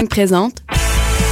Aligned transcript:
1425 0.00 0.08
présente 0.08 0.62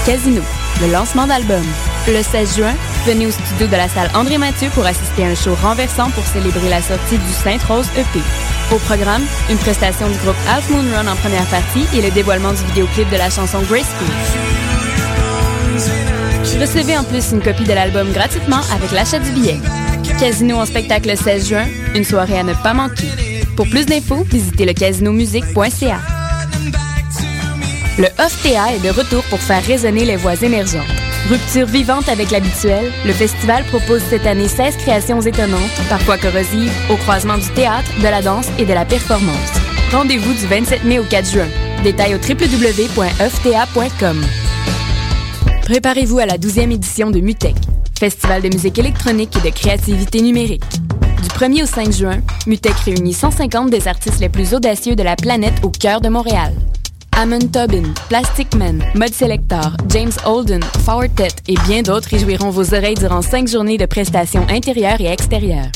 Casino, 0.05 0.43
le 0.81 0.93
lancement 0.93 1.27
d'album. 1.27 1.63
Le 2.07 2.23
16 2.23 2.57
juin, 2.57 2.75
venez 3.07 3.27
au 3.27 3.31
studio 3.31 3.67
de 3.67 3.77
la 3.77 3.89
salle 3.89 4.11
André 4.15 4.39
Mathieu 4.39 4.69
pour 4.75 4.85
assister 4.85 5.25
à 5.25 5.29
un 5.29 5.35
show 5.35 5.55
renversant 5.63 6.11
pour 6.11 6.25
célébrer 6.25 6.69
la 6.69 6.83
sortie 6.83 7.19
du 7.19 7.33
Sainte-Rose 7.33 7.89
EP. 7.97 8.21
Au 8.73 8.79
programme, 8.79 9.23
une 9.51 9.57
prestation 9.59 10.07
du 10.09 10.19
groupe 10.19 10.37
Half 10.49 10.69
Moon 10.71 10.85
Run 10.95 11.07
en 11.07 11.17
première 11.17 11.47
partie 11.47 11.87
et 11.97 12.03
le 12.03 12.11
dévoilement 12.11 12.53
du 12.53 12.63
vidéoclip 12.65 13.09
de 13.11 13.17
la 13.17 13.31
chanson 13.31 13.61
Graceful. 13.63 14.09
Recevez 16.61 16.99
en 16.99 17.05
plus 17.05 17.33
une 17.33 17.41
copie 17.41 17.65
de 17.65 17.73
l'album 17.73 18.13
gratuitement 18.13 18.61
avec 18.75 18.91
l'achat 18.93 19.19
du 19.19 19.31
billet. 19.31 19.59
Casino 20.19 20.57
en 20.57 20.67
spectacle 20.67 21.09
le 21.09 21.17
16 21.17 21.49
juin, 21.49 21.67
une 21.95 22.05
soirée 22.05 22.39
à 22.39 22.43
ne 22.43 22.55
pas 22.55 22.75
manquer. 22.75 23.09
Pour 23.57 23.69
plus 23.69 23.87
d'infos, 23.87 24.27
visitez 24.31 24.65
le 24.67 24.73
casinomusique.ca. 24.73 26.18
Le 27.99 28.07
OFTA 28.25 28.77
est 28.77 28.85
de 28.85 28.91
retour 28.91 29.25
pour 29.25 29.41
faire 29.41 29.65
résonner 29.65 30.05
les 30.05 30.15
voix 30.15 30.41
émergentes. 30.41 30.87
Rupture 31.29 31.67
vivante 31.67 32.09
avec 32.09 32.31
l'habituel, 32.31 32.93
le 33.05 33.13
festival 33.13 33.65
propose 33.65 34.03
cette 34.09 34.25
année 34.25 34.47
16 34.47 34.77
créations 34.77 35.21
étonnantes, 35.21 35.83
parfois 35.89 36.17
corrosives, 36.17 36.71
au 36.91 36.97
croisement 36.97 37.39
du 37.39 37.49
théâtre, 37.55 37.91
de 37.99 38.05
la 38.05 38.23
danse 38.23 38.47
et 38.57 38.65
de 38.65 38.73
la 38.73 38.85
performance. 38.85 39.51
Rendez-vous 39.91 40.33
du 40.33 40.47
27 40.47 40.85
mai 40.85 41.01
au 41.01 41.03
4 41.03 41.29
juin. 41.29 41.49
Détails 41.83 42.15
au 42.15 42.19
www.ofta.com. 42.19 44.25
Préparez-vous 45.63 46.21
à 46.21 46.27
la 46.27 46.39
12e 46.39 46.71
édition 46.71 47.11
de 47.11 47.19
MUTEC, 47.19 47.57
Festival 47.99 48.43
de 48.43 48.49
musique 48.49 48.79
électronique 48.79 49.37
et 49.39 49.41
de 49.41 49.51
créativité 49.53 50.23
numérique. 50.23 50.63
Du 51.21 51.29
1er 51.31 51.65
au 51.65 51.67
5 51.67 51.91
juin, 51.91 52.21
MUTEC 52.47 52.75
réunit 52.75 53.13
150 53.13 53.71
des 53.71 53.89
artistes 53.89 54.21
les 54.21 54.29
plus 54.29 54.55
audacieux 54.55 54.95
de 54.95 55.03
la 55.03 55.17
planète 55.17 55.65
au 55.65 55.71
cœur 55.71 56.01
de 56.01 56.09
Montréal. 56.09 56.55
Amon 57.21 57.41
Tobin, 57.51 57.95
Plastic 58.09 58.55
Man, 58.55 58.81
Mud 58.95 59.13
Selector, 59.13 59.77
James 59.89 60.13
Holden, 60.25 60.63
Fortet 60.85 61.35
et 61.49 61.57
bien 61.67 61.83
d'autres 61.83 62.11
réjouiront 62.11 62.51
vos 62.51 62.73
oreilles 62.73 62.95
durant 62.95 63.23
cinq 63.23 63.49
journées 63.49 63.77
de 63.77 63.87
prestations 63.87 64.47
intérieures 64.49 65.01
et 65.01 65.07
extérieures. 65.07 65.67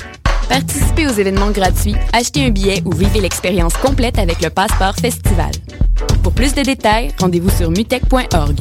Participez 0.48 1.08
aux 1.08 1.10
événements 1.10 1.50
gratuits, 1.50 1.96
achetez 2.12 2.46
un 2.46 2.50
billet 2.50 2.80
ou 2.84 2.92
vivez 2.92 3.20
l'expérience 3.20 3.74
complète 3.74 4.20
avec 4.20 4.40
le 4.40 4.50
Passeport 4.50 4.94
Festival. 4.94 5.50
Pour 6.22 6.32
plus 6.32 6.54
de 6.54 6.62
détails, 6.62 7.10
rendez-vous 7.18 7.50
sur 7.50 7.70
mutech.org. 7.70 8.60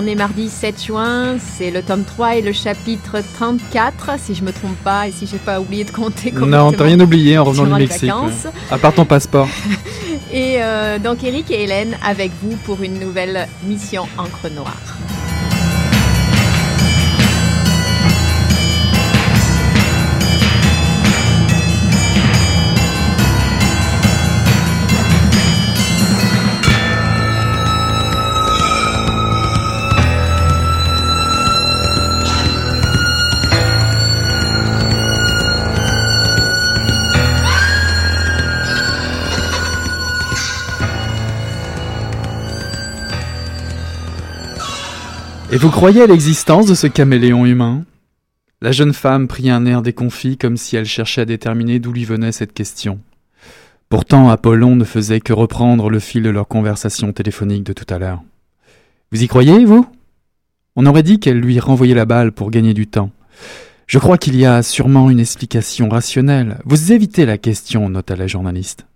On 0.00 0.06
est 0.06 0.14
mardi 0.14 0.48
7 0.48 0.82
juin, 0.82 1.36
c'est 1.38 1.70
le 1.70 1.82
tome 1.82 2.04
3 2.04 2.36
et 2.36 2.42
le 2.42 2.52
chapitre 2.52 3.18
34, 3.34 4.18
si 4.18 4.34
je 4.34 4.42
me 4.42 4.50
trompe 4.50 4.76
pas 4.82 5.08
et 5.08 5.12
si 5.12 5.26
j'ai 5.26 5.36
pas 5.36 5.60
oublié 5.60 5.84
de 5.84 5.90
compter 5.90 6.32
Non, 6.32 6.72
t'as 6.72 6.84
rien 6.84 6.98
oublié 7.00 7.36
en 7.36 7.44
revenant 7.44 7.76
du 7.76 7.82
Mexique. 7.82 8.10
À 8.70 8.78
part 8.78 8.94
ton 8.94 9.04
passeport. 9.04 9.48
Et 10.32 10.58
euh, 10.62 11.00
donc 11.00 11.24
Eric 11.24 11.50
et 11.50 11.64
Hélène 11.64 11.96
avec 12.04 12.30
vous 12.40 12.56
pour 12.64 12.84
une 12.84 13.00
nouvelle 13.00 13.48
mission 13.64 14.06
Encre 14.16 14.48
Noire. 14.54 14.76
Et 45.52 45.56
vous 45.56 45.70
croyez 45.70 46.02
à 46.02 46.06
l'existence 46.06 46.66
de 46.66 46.74
ce 46.74 46.86
caméléon 46.86 47.44
humain? 47.44 47.84
La 48.62 48.70
jeune 48.70 48.92
femme 48.92 49.26
prit 49.26 49.50
un 49.50 49.66
air 49.66 49.82
déconfit 49.82 50.36
comme 50.36 50.56
si 50.56 50.76
elle 50.76 50.86
cherchait 50.86 51.22
à 51.22 51.24
déterminer 51.24 51.80
d'où 51.80 51.92
lui 51.92 52.04
venait 52.04 52.30
cette 52.30 52.52
question. 52.52 53.00
Pourtant, 53.88 54.30
Apollon 54.30 54.76
ne 54.76 54.84
faisait 54.84 55.18
que 55.18 55.32
reprendre 55.32 55.90
le 55.90 55.98
fil 55.98 56.22
de 56.22 56.30
leur 56.30 56.46
conversation 56.46 57.12
téléphonique 57.12 57.64
de 57.64 57.72
tout 57.72 57.92
à 57.92 57.98
l'heure. 57.98 58.22
Vous 59.10 59.24
y 59.24 59.26
croyez, 59.26 59.64
vous? 59.64 59.84
On 60.76 60.86
aurait 60.86 61.02
dit 61.02 61.18
qu'elle 61.18 61.40
lui 61.40 61.58
renvoyait 61.58 61.94
la 61.94 62.04
balle 62.04 62.30
pour 62.30 62.52
gagner 62.52 62.72
du 62.72 62.86
temps. 62.86 63.10
Je 63.88 63.98
crois 63.98 64.18
qu'il 64.18 64.36
y 64.36 64.46
a 64.46 64.62
sûrement 64.62 65.10
une 65.10 65.18
explication 65.18 65.88
rationnelle. 65.88 66.58
Vous 66.64 66.92
évitez 66.92 67.26
la 67.26 67.38
question, 67.38 67.88
nota 67.88 68.14
la 68.14 68.28
journaliste. 68.28 68.86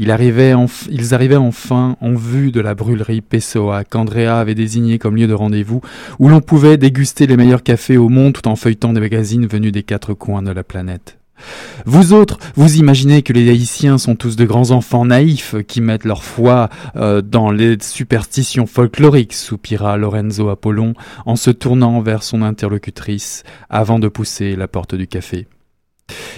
Il 0.00 0.12
arrivait 0.12 0.54
enf- 0.54 0.86
ils 0.90 1.12
arrivaient 1.12 1.34
enfin 1.34 1.96
en 2.00 2.14
vue 2.14 2.52
de 2.52 2.60
la 2.60 2.76
brûlerie 2.76 3.20
Pessoa 3.20 3.82
qu'Andrea 3.82 4.38
avait 4.38 4.54
désignée 4.54 4.98
comme 4.98 5.16
lieu 5.16 5.26
de 5.26 5.34
rendez-vous 5.34 5.80
où 6.20 6.28
l'on 6.28 6.40
pouvait 6.40 6.76
déguster 6.76 7.26
les 7.26 7.36
meilleurs 7.36 7.64
cafés 7.64 7.96
au 7.96 8.08
monde 8.08 8.32
tout 8.32 8.46
en 8.46 8.54
feuilletant 8.54 8.92
des 8.92 9.00
magazines 9.00 9.48
venus 9.48 9.72
des 9.72 9.82
quatre 9.82 10.14
coins 10.14 10.42
de 10.42 10.52
la 10.52 10.62
planète. 10.62 11.18
Vous 11.84 12.12
autres, 12.12 12.38
vous 12.54 12.76
imaginez 12.76 13.22
que 13.22 13.32
les 13.32 13.48
Haïtiens 13.50 13.98
sont 13.98 14.14
tous 14.16 14.36
de 14.36 14.44
grands 14.44 14.70
enfants 14.70 15.04
naïfs 15.04 15.56
qui 15.66 15.80
mettent 15.80 16.04
leur 16.04 16.22
foi 16.22 16.68
euh, 16.96 17.20
dans 17.20 17.50
les 17.50 17.76
superstitions 17.80 18.66
folkloriques, 18.66 19.34
soupira 19.34 19.96
Lorenzo 19.96 20.48
Apollon 20.48 20.94
en 21.26 21.36
se 21.36 21.50
tournant 21.50 22.00
vers 22.00 22.22
son 22.22 22.42
interlocutrice 22.42 23.42
avant 23.68 23.98
de 23.98 24.08
pousser 24.08 24.56
la 24.56 24.68
porte 24.68 24.94
du 24.94 25.06
café. 25.06 25.46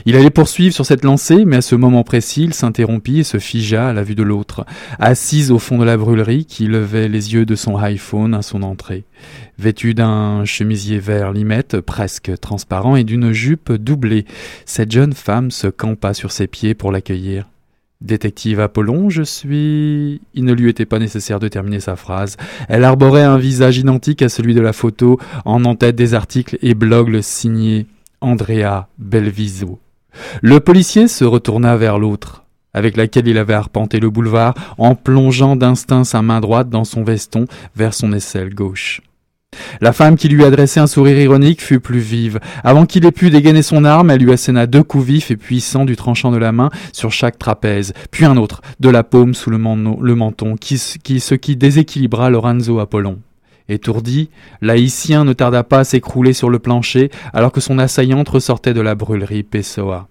Il 0.06 0.16
allait 0.16 0.30
poursuivre 0.30 0.74
sur 0.74 0.86
cette 0.86 1.04
lancée, 1.04 1.44
mais 1.44 1.56
à 1.56 1.62
ce 1.62 1.74
moment 1.74 2.04
précis, 2.04 2.44
il 2.44 2.54
s'interrompit 2.54 3.20
et 3.20 3.24
se 3.24 3.38
figea 3.38 3.88
à 3.88 3.92
la 3.92 4.02
vue 4.02 4.14
de 4.14 4.22
l'autre, 4.22 4.64
assise 4.98 5.50
au 5.50 5.58
fond 5.58 5.78
de 5.78 5.84
la 5.84 5.96
brûlerie, 5.96 6.46
qui 6.46 6.66
levait 6.66 7.08
les 7.08 7.34
yeux 7.34 7.44
de 7.44 7.54
son 7.54 7.76
iPhone 7.76 8.34
à 8.34 8.42
son 8.42 8.62
entrée. 8.62 9.04
Vêtue 9.58 9.94
d'un 9.94 10.44
chemisier 10.44 10.98
vert 10.98 11.32
limette, 11.32 11.80
presque 11.80 12.32
transparent, 12.40 12.96
et 12.96 13.04
d'une 13.04 13.32
jupe 13.32 13.72
doublée, 13.72 14.24
cette 14.64 14.90
jeune 14.90 15.12
femme 15.12 15.50
se 15.50 15.66
campa 15.66 16.14
sur 16.14 16.32
ses 16.32 16.46
pieds 16.46 16.74
pour 16.74 16.92
l'accueillir. 16.92 17.46
Détective 18.00 18.60
Apollon, 18.60 19.10
je 19.10 19.22
suis. 19.22 20.22
Il 20.32 20.44
ne 20.44 20.54
lui 20.54 20.70
était 20.70 20.86
pas 20.86 20.98
nécessaire 20.98 21.38
de 21.38 21.48
terminer 21.48 21.80
sa 21.80 21.96
phrase. 21.96 22.38
Elle 22.70 22.84
arborait 22.84 23.24
un 23.24 23.36
visage 23.36 23.76
identique 23.76 24.22
à 24.22 24.30
celui 24.30 24.54
de 24.54 24.62
la 24.62 24.72
photo, 24.72 25.20
en 25.44 25.66
en-tête 25.66 25.96
des 25.96 26.14
articles 26.14 26.56
et 26.62 26.72
blogs 26.72 27.20
signés 27.20 27.86
Andrea 28.20 28.88
Belviso. 28.98 29.78
Le 30.42 30.60
policier 30.60 31.08
se 31.08 31.24
retourna 31.24 31.76
vers 31.76 31.98
l'autre, 31.98 32.44
avec 32.74 32.96
laquelle 32.96 33.28
il 33.28 33.38
avait 33.38 33.54
arpenté 33.54 34.00
le 34.00 34.10
boulevard, 34.10 34.54
en 34.78 34.94
plongeant 34.94 35.56
d'instinct 35.56 36.04
sa 36.04 36.22
main 36.22 36.40
droite 36.40 36.68
dans 36.70 36.84
son 36.84 37.02
veston 37.02 37.46
vers 37.76 37.94
son 37.94 38.12
aisselle 38.12 38.54
gauche. 38.54 39.00
La 39.80 39.92
femme 39.92 40.16
qui 40.16 40.28
lui 40.28 40.44
adressait 40.44 40.78
un 40.78 40.86
sourire 40.86 41.18
ironique 41.18 41.60
fut 41.60 41.80
plus 41.80 41.98
vive. 41.98 42.38
Avant 42.62 42.86
qu'il 42.86 43.04
ait 43.04 43.10
pu 43.12 43.30
dégainer 43.30 43.62
son 43.62 43.84
arme, 43.84 44.10
elle 44.10 44.20
lui 44.20 44.32
asséna 44.32 44.66
deux 44.68 44.84
coups 44.84 45.04
vifs 45.04 45.30
et 45.32 45.36
puissants 45.36 45.84
du 45.84 45.96
tranchant 45.96 46.30
de 46.30 46.36
la 46.36 46.52
main 46.52 46.70
sur 46.92 47.10
chaque 47.10 47.38
trapèze, 47.38 47.92
puis 48.12 48.24
un 48.24 48.36
autre, 48.36 48.62
de 48.78 48.88
la 48.90 49.02
paume 49.02 49.34
sous 49.34 49.50
le, 49.50 49.58
menton, 49.58 50.56
qui, 50.56 50.80
qui- 51.02 51.18
ce 51.20 51.34
qui 51.34 51.56
déséquilibra 51.56 52.30
Lorenzo 52.30 52.78
Apollon. 52.78 53.18
Étourdi, 53.70 54.30
l'haïtien 54.60 55.24
ne 55.24 55.32
tarda 55.32 55.62
pas 55.62 55.78
à 55.78 55.84
s'écrouler 55.84 56.32
sur 56.32 56.50
le 56.50 56.58
plancher 56.58 57.08
alors 57.32 57.52
que 57.52 57.60
son 57.60 57.78
assaillante 57.78 58.28
ressortait 58.28 58.74
de 58.74 58.80
la 58.80 58.96
brûlerie 58.96 59.44
Pessoa. 59.44 60.08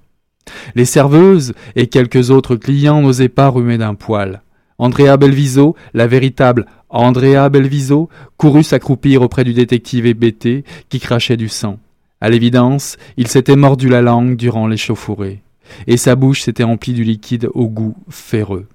Les 0.75 0.85
serveuses 0.85 1.53
et 1.75 1.87
quelques 1.87 2.29
autres 2.29 2.55
clients 2.55 3.01
n'osaient 3.01 3.27
pas 3.27 3.49
remuer 3.49 3.77
d'un 3.77 3.95
poil. 3.95 4.41
Andrea 4.77 5.17
Belviso, 5.17 5.75
la 5.93 6.07
véritable 6.07 6.67
Andrea 6.87 7.49
Belviso, 7.49 8.07
courut 8.37 8.63
s'accroupir 8.63 9.21
auprès 9.21 9.43
du 9.43 9.53
détective 9.53 10.05
hébété 10.05 10.63
qui 10.87 11.01
crachait 11.01 11.35
du 11.35 11.49
sang. 11.49 11.79
À 12.21 12.29
l'évidence, 12.29 12.95
il 13.17 13.27
s'était 13.27 13.57
mordu 13.57 13.89
la 13.89 14.01
langue 14.01 14.37
durant 14.37 14.67
l'échauffourée, 14.67 15.41
et 15.85 15.97
sa 15.97 16.15
bouche 16.15 16.43
s'était 16.43 16.63
emplie 16.63 16.93
du 16.93 17.03
liquide 17.03 17.49
au 17.53 17.67
goût 17.67 17.97
ferreux. 18.09 18.67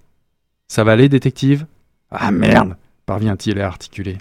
Ça 0.68 0.84
va 0.84 0.92
aller, 0.92 1.08
détective? 1.08 1.64
Ah 2.10 2.30
merde 2.30 2.76
parvient-il 3.06 3.60
à 3.60 3.66
articuler. 3.66 4.18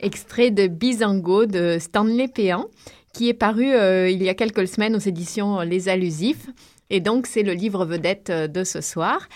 Extrait 0.00 0.50
de 0.50 0.66
Bizango 0.66 1.46
de 1.46 1.78
Stanley 1.78 2.28
Péan, 2.28 2.66
qui 3.12 3.28
est 3.28 3.34
paru 3.34 3.64
il 3.64 4.22
y 4.22 4.28
a 4.28 4.34
quelques 4.34 4.68
semaines 4.68 4.94
aux 4.94 5.00
éditions 5.00 5.60
Les 5.60 5.88
Allusifs. 5.88 6.48
Et 6.90 7.00
donc, 7.00 7.26
c'est 7.26 7.42
le 7.42 7.52
livre 7.52 7.84
vedette 7.84 8.30
de 8.30 8.64
ce 8.64 8.80
soir. 8.80 9.28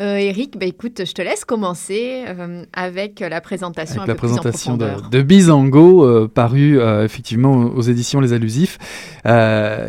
Euh, 0.00 0.16
Eric, 0.16 0.58
bah, 0.58 0.64
écoute, 0.64 1.02
je 1.04 1.12
te 1.12 1.20
laisse 1.20 1.44
commencer 1.44 2.24
euh, 2.26 2.64
avec 2.72 3.20
la 3.20 3.42
présentation. 3.42 4.02
la 4.06 4.14
présentation 4.14 4.78
de, 4.78 4.88
de, 5.10 5.20
Bizango, 5.20 6.04
euh, 6.06 6.26
paru 6.26 6.80
euh, 6.80 7.04
effectivement 7.04 7.52
aux, 7.52 7.82
éditions 7.82 8.20
Les 8.20 8.32
Allusifs. 8.32 8.78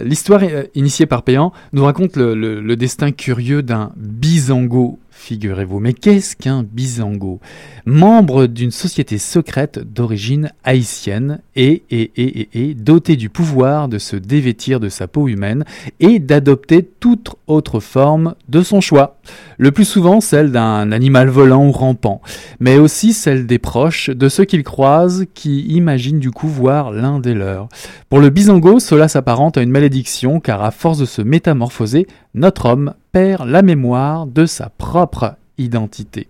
L'histoire 0.04 0.42
initiée 0.75 1.06
par 1.06 1.24
Péan 1.24 1.54
nous 1.72 1.86
raconte 1.86 2.18
le, 2.18 2.36
le, 2.36 2.60
le 2.60 2.75
destin 2.75 3.12
curieux 3.12 3.63
d'un 3.63 3.94
Bizango 3.95 5.00
figurez-vous. 5.21 5.79
Mais 5.79 5.94
qu'est-ce 5.94 6.35
qu'un 6.35 6.63
Bizango? 6.63 7.39
Membre 7.85 8.47
d'une 8.47 8.71
société 8.71 9.18
secrète 9.18 9.79
d'origine 9.79 10.51
haïtienne 10.63 11.39
et, 11.56 11.83
et, 11.91 12.50
et, 12.53 12.73
doté 12.73 13.15
du 13.15 13.29
pouvoir 13.29 13.88
de 13.88 14.00
se 14.00 14.15
dévêtir 14.15 14.79
de 14.79 14.89
sa 14.89 15.07
peau 15.07 15.27
humaine 15.27 15.63
et 16.00 16.19
d'adopter 16.19 16.83
toute 16.83 17.35
autre 17.47 17.79
forme 17.79 18.35
de 18.50 18.63
son 18.63 18.81
choix. 18.81 19.18
Le 19.57 19.71
plus 19.71 19.85
souvent 19.85 20.21
celle 20.21 20.51
d'un 20.51 20.91
animal 20.91 21.29
volant 21.29 21.68
ou 21.68 21.71
rampant, 21.71 22.21
mais 22.59 22.77
aussi 22.77 23.13
celle 23.13 23.45
des 23.45 23.59
proches, 23.59 24.09
de 24.09 24.27
ceux 24.27 24.45
qu'il 24.45 24.63
croise, 24.63 25.25
qui 25.33 25.62
imaginent 25.68 26.19
du 26.19 26.31
coup 26.31 26.47
voir 26.47 26.91
l'un 26.91 27.19
des 27.19 27.35
leurs. 27.35 27.69
Pour 28.09 28.19
le 28.19 28.29
Bizango, 28.29 28.79
cela 28.79 29.07
s'apparente 29.07 29.57
à 29.57 29.62
une 29.62 29.69
malédiction 29.69 30.39
car 30.39 30.63
à 30.63 30.71
force 30.71 30.97
de 30.97 31.06
se 31.06 31.21
métamorphoser, 31.21 32.07
notre 32.33 32.65
homme 32.65 32.94
perd 33.12 33.48
la 33.48 33.62
mémoire 33.62 34.25
de 34.25 34.46
sa 34.46 34.69
propre 34.69 35.36
identité. 35.58 36.28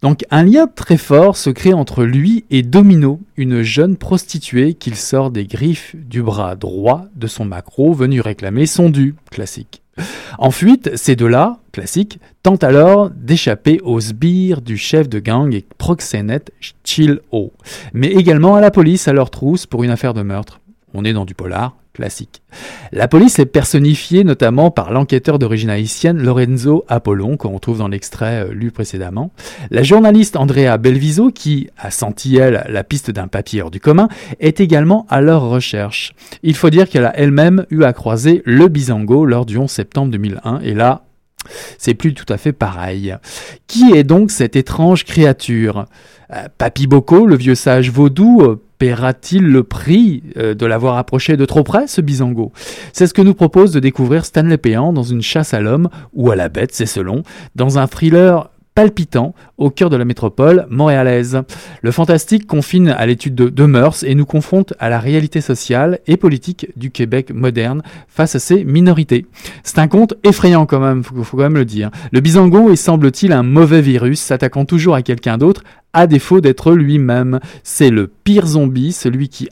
Donc 0.00 0.24
un 0.30 0.44
lien 0.44 0.68
très 0.68 0.96
fort 0.96 1.36
se 1.36 1.50
crée 1.50 1.72
entre 1.72 2.04
lui 2.04 2.44
et 2.50 2.62
Domino, 2.62 3.20
une 3.36 3.62
jeune 3.62 3.96
prostituée 3.96 4.74
qu'il 4.74 4.94
sort 4.94 5.32
des 5.32 5.44
griffes 5.44 5.96
du 5.96 6.22
bras 6.22 6.54
droit 6.54 7.06
de 7.16 7.26
son 7.26 7.44
macro 7.44 7.92
venu 7.92 8.20
réclamer 8.20 8.66
son 8.66 8.90
dû, 8.90 9.16
classique. 9.30 9.82
En 10.38 10.52
fuite, 10.52 10.96
ces 10.96 11.16
deux-là, 11.16 11.58
classiques, 11.72 12.20
tentent 12.44 12.62
alors 12.62 13.10
d'échapper 13.10 13.80
aux 13.82 14.00
sbires 14.00 14.60
du 14.60 14.76
chef 14.76 15.08
de 15.08 15.18
gang 15.18 15.52
et 15.52 15.66
proxénète 15.78 16.52
Chill 16.84 17.20
O, 17.32 17.52
mais 17.92 18.08
également 18.08 18.54
à 18.54 18.60
la 18.60 18.70
police 18.70 19.08
à 19.08 19.12
leur 19.12 19.30
trousse 19.30 19.66
pour 19.66 19.82
une 19.82 19.90
affaire 19.90 20.14
de 20.14 20.22
meurtre. 20.22 20.60
On 20.94 21.04
est 21.04 21.12
dans 21.12 21.24
du 21.24 21.34
polar, 21.34 21.76
classique. 21.98 22.42
La 22.92 23.08
police 23.08 23.40
est 23.40 23.46
personnifiée 23.46 24.22
notamment 24.22 24.70
par 24.70 24.92
l'enquêteur 24.92 25.38
d'origine 25.38 25.68
haïtienne 25.68 26.22
Lorenzo 26.22 26.84
Apollon, 26.88 27.36
qu'on 27.36 27.58
trouve 27.58 27.78
dans 27.78 27.88
l'extrait 27.88 28.44
euh, 28.44 28.52
lu 28.52 28.70
précédemment, 28.70 29.32
la 29.70 29.82
journaliste 29.82 30.36
Andrea 30.36 30.78
Belviso, 30.78 31.30
qui 31.30 31.68
a 31.76 31.90
senti, 31.90 32.36
elle, 32.36 32.64
la 32.68 32.84
piste 32.84 33.10
d'un 33.10 33.26
papier 33.26 33.62
hors 33.62 33.72
du 33.72 33.80
commun, 33.80 34.08
est 34.38 34.60
également 34.60 35.06
à 35.10 35.20
leur 35.20 35.48
recherche. 35.48 36.14
Il 36.44 36.54
faut 36.54 36.70
dire 36.70 36.88
qu'elle 36.88 37.04
a 37.04 37.18
elle-même 37.18 37.66
eu 37.70 37.82
à 37.82 37.92
croiser 37.92 38.42
le 38.44 38.68
Bizango 38.68 39.24
lors 39.24 39.44
du 39.44 39.58
11 39.58 39.68
septembre 39.68 40.12
2001, 40.12 40.60
et 40.60 40.74
là, 40.74 41.02
c'est 41.78 41.94
plus 41.94 42.14
tout 42.14 42.30
à 42.32 42.36
fait 42.36 42.52
pareil. 42.52 43.14
Qui 43.66 43.92
est 43.92 44.04
donc 44.04 44.30
cette 44.30 44.56
étrange 44.56 45.04
créature? 45.04 45.86
Euh, 46.32 46.44
Papy 46.58 46.86
Boko, 46.86 47.26
le 47.26 47.36
vieux 47.36 47.54
sage 47.54 47.90
vaudou, 47.90 48.42
euh, 48.42 48.60
paiera-t-il 48.78 49.42
le 49.42 49.64
prix 49.64 50.22
euh, 50.36 50.54
de 50.54 50.66
l'avoir 50.66 50.98
approché 50.98 51.36
de 51.36 51.44
trop 51.44 51.64
près, 51.64 51.86
ce 51.86 52.00
bisango 52.00 52.52
C'est 52.92 53.06
ce 53.06 53.14
que 53.14 53.22
nous 53.22 53.34
propose 53.34 53.72
de 53.72 53.80
découvrir 53.80 54.24
Stanley 54.24 54.58
Péan 54.58 54.92
dans 54.92 55.02
une 55.02 55.22
chasse 55.22 55.54
à 55.54 55.60
l'homme 55.60 55.88
ou 56.12 56.30
à 56.30 56.36
la 56.36 56.48
bête, 56.48 56.74
c'est 56.74 56.86
selon, 56.86 57.22
dans 57.56 57.78
un 57.78 57.86
thriller 57.86 58.50
palpitant 58.78 59.34
au 59.56 59.70
cœur 59.70 59.90
de 59.90 59.96
la 59.96 60.04
métropole 60.04 60.68
montréalaise. 60.70 61.42
Le 61.82 61.90
fantastique 61.90 62.46
confine 62.46 62.90
à 62.90 63.06
l'étude 63.06 63.34
de, 63.34 63.64
mœurs 63.64 64.04
et 64.04 64.14
nous 64.14 64.24
confronte 64.24 64.72
à 64.78 64.88
la 64.88 65.00
réalité 65.00 65.40
sociale 65.40 65.98
et 66.06 66.16
politique 66.16 66.68
du 66.76 66.92
Québec 66.92 67.32
moderne 67.34 67.82
face 68.06 68.36
à 68.36 68.38
ses 68.38 68.62
minorités. 68.62 69.26
C'est 69.64 69.80
un 69.80 69.88
conte 69.88 70.14
effrayant 70.22 70.64
quand 70.64 70.78
même, 70.78 71.02
faut, 71.02 71.24
faut 71.24 71.36
quand 71.36 71.42
même 71.42 71.56
le 71.56 71.64
dire. 71.64 71.90
Le 72.12 72.20
bisango 72.20 72.70
est 72.70 72.76
semble-t-il 72.76 73.32
un 73.32 73.42
mauvais 73.42 73.80
virus 73.80 74.20
s'attaquant 74.20 74.64
toujours 74.64 74.94
à 74.94 75.02
quelqu'un 75.02 75.38
d'autre 75.38 75.64
à 75.92 76.06
défaut 76.06 76.40
d'être 76.40 76.72
lui-même. 76.72 77.40
C'est 77.62 77.90
le 77.90 78.06
pire 78.06 78.46
zombie, 78.46 78.92
celui 78.92 79.28
qui, 79.28 79.48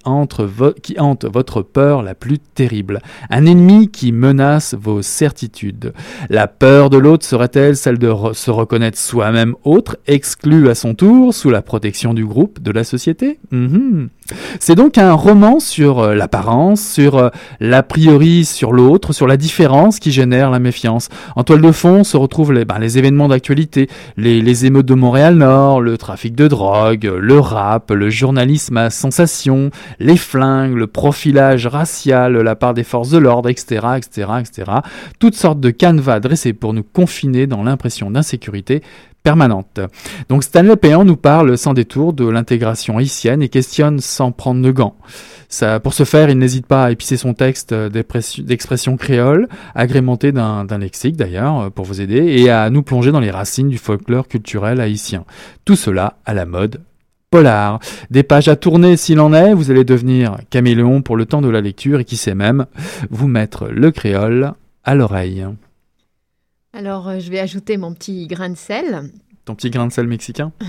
qui 0.83 1.01
hante 1.01 1.25
votre 1.25 1.63
peur 1.63 2.03
la 2.03 2.15
plus 2.15 2.39
terrible. 2.39 3.01
Un 3.31 3.47
ennemi 3.47 3.89
qui 3.91 4.13
menace 4.13 4.75
vos 4.75 5.03
certitudes. 5.03 5.93
La 6.29 6.47
peur 6.47 6.91
de 6.91 6.99
l'autre 6.99 7.25
serait-elle 7.25 7.77
celle 7.77 7.99
de 7.99 8.13
se 8.33 8.51
reconnaître 8.51 8.99
soi-même 8.99 9.55
autre, 9.65 9.97
exclu 10.07 10.69
à 10.69 10.75
son 10.75 10.95
tour, 10.95 11.35
sous 11.35 11.51
la 11.51 11.63
protection 11.63 12.15
du 12.15 12.25
groupe, 12.25 12.63
de 12.63 12.71
la 12.71 12.85
société? 12.85 13.39
Mhm. 13.51 14.09
C'est 14.61 14.75
donc 14.75 14.99
un 14.99 15.13
roman 15.13 15.61
sur 15.61 16.01
euh, 16.01 16.15
l'apparence, 16.15 16.81
sur 16.81 17.17
euh, 17.17 17.29
l'a 17.61 17.83
priori 17.83 18.45
sur 18.45 18.73
l'autre, 18.73 19.13
sur 19.13 19.27
la 19.27 19.37
différence 19.37 19.99
qui 19.99 20.13
génère 20.13 20.51
la 20.51 20.59
méfiance. 20.59 21.09
En 21.37 21.45
toile 21.45 21.61
de 21.61 21.73
fond 21.73 22.05
se 22.05 22.17
retrouvent 22.17 22.53
les, 22.53 22.65
ben, 22.65 22.81
événements 22.81 23.29
d'actualité, 23.29 23.89
les, 24.17 24.43
les 24.43 24.67
émeutes 24.67 24.87
de 24.87 24.95
Montréal-Nord, 24.95 25.81
le 25.81 25.99
trafic 25.99 26.35
de 26.35 26.49
drogue, 26.49 27.11
le 27.19 27.39
rap, 27.39 27.91
le 27.91 28.11
journalisme 28.11 28.77
à 28.77 28.91
sensation, 28.91 29.71
les 29.99 30.17
flingues, 30.17 30.75
le 30.75 30.87
profilage 30.87 31.67
racial, 31.67 32.37
la 32.37 32.57
part 32.57 32.75
des 32.75 32.85
forces 32.85 33.11
de 33.11 33.19
l'ordre, 33.19 33.49
etc., 33.49 33.87
etc., 33.97 34.29
etc. 34.41 34.73
Toutes 35.19 35.35
sortes 35.35 35.61
de 35.61 35.71
canevas 35.71 36.21
dressés 36.21 36.53
pour 36.53 36.73
nous 36.73 36.83
confiner 36.85 37.47
dans 37.47 37.63
l'impression 37.63 38.11
d'insécurité 38.11 38.83
permanente. 39.27 39.81
Donc 40.29 40.45
Stanley 40.45 40.77
Péan 40.77 41.05
nous 41.05 41.17
parle 41.17 41.59
sans 41.59 41.75
détour 41.75 42.13
de 42.13 42.29
l'intégration 42.29 42.99
haïtienne 42.99 43.43
et 43.43 43.49
questionne 43.49 43.99
sans 43.99 44.31
prendre 44.31 44.63
de 44.63 44.71
gants. 44.71 44.95
Pour 45.83 45.95
ce 45.95 46.05
faire, 46.05 46.31
il 46.31 46.39
n'hésite 46.39 46.67
pas 46.67 46.85
à 46.85 46.91
épicer 46.93 47.17
son 47.17 47.35
texte 47.35 47.75
d'expression 47.75 48.97
créole, 48.97 49.49
agrémenté 49.75 50.31
d'un 50.31 50.79
lexique 50.79 51.17
d'ailleurs, 51.17 51.73
pour 51.73 51.85
vous 51.85 52.01
aider, 52.01 52.19
et 52.19 52.51
à 52.51 52.71
nous 52.71 52.85
plonger 52.85 53.11
dans 53.11 53.19
les 53.19 53.33
racines 53.33 53.69
du 53.69 53.79
folklore 53.79 54.29
culturel 54.29 54.81
haïtien. 54.81 55.25
Tout 55.65 55.75
cela 55.75 56.19
à 56.25 56.33
la 56.33 56.47
mode 56.47 56.83
polar. 57.33 57.81
Des 58.13 58.23
pages 58.23 58.47
à 58.47 58.55
tourner 58.55 58.97
s'il 58.97 59.19
en 59.19 59.33
est, 59.33 59.55
vous 59.55 59.73
allez 59.73 59.83
devenir 59.83 60.37
caméléon 60.51 61.03
pour 61.03 61.17
le 61.17 61.27
temps 61.27 61.43
de 61.43 61.49
la 61.49 61.61
lecture 61.61 61.99
et 61.99 62.05
qui 62.05 62.17
sait 62.17 62.37
même 62.37 62.67
vous 63.11 63.27
mettre 63.27 63.67
le 63.67 63.91
créole 63.91 64.53
à 64.85 64.95
l'oreille. 64.95 65.45
Alors, 66.77 67.09
euh, 67.09 67.21
je 67.21 67.31
vais 67.31 67.39
ajouter 67.39 67.79
mon 67.79 67.95
petit 67.95 68.27
grain 68.27 68.51
de 68.51 68.55
sel. 68.55 69.11
Ton 69.47 69.55
petit 69.55 69.71
grain 69.71 69.87
de 69.87 69.93
sel 69.93 70.07
mexicain? 70.07 70.53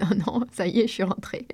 Non, 0.00 0.16
non, 0.26 0.44
ça 0.52 0.66
y 0.66 0.80
est, 0.80 0.86
je 0.86 0.92
suis 0.92 1.02
rentrée. 1.02 1.46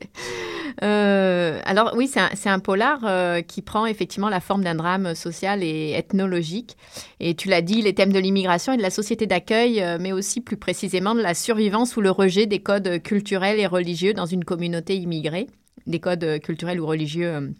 Euh, 0.82 1.60
alors 1.64 1.94
oui, 1.96 2.08
c'est 2.08 2.48
un, 2.48 2.58
polar 2.58 3.00
euh, 3.04 3.42
qui 3.42 3.62
prend 3.62 3.86
effectivement 3.86 4.28
la 4.28 4.40
forme 4.40 4.64
d'un 4.64 4.74
drame 4.74 5.14
social 5.14 5.62
et 5.62 5.92
ethnologique. 5.92 6.76
Et 7.20 7.34
tu 7.34 7.48
l'as 7.48 7.62
dit, 7.62 7.80
les 7.80 7.94
thèmes 7.94 8.12
de 8.12 8.18
l'immigration 8.18 8.72
et 8.72 8.76
de 8.76 8.82
la 8.82 8.90
société 8.90 9.26
d'accueil, 9.26 9.84
mais 10.00 10.12
aussi 10.12 10.40
plus 10.40 10.56
précisément 10.56 11.14
de 11.14 11.20
la 11.20 11.34
survivance 11.34 11.96
ou 11.96 12.00
le 12.00 12.10
rejet 12.10 12.46
des 12.46 12.60
codes 12.60 13.02
culturels 13.02 13.60
et 13.60 13.66
religieux 13.66 14.14
dans 14.14 14.26
une 14.26 14.44
communauté 14.44 14.96
immigrée, 14.96 15.46
des 15.86 16.00
codes 16.00 16.40
culturels 16.40 16.80
ou 16.80 16.86
religieux 16.86 17.54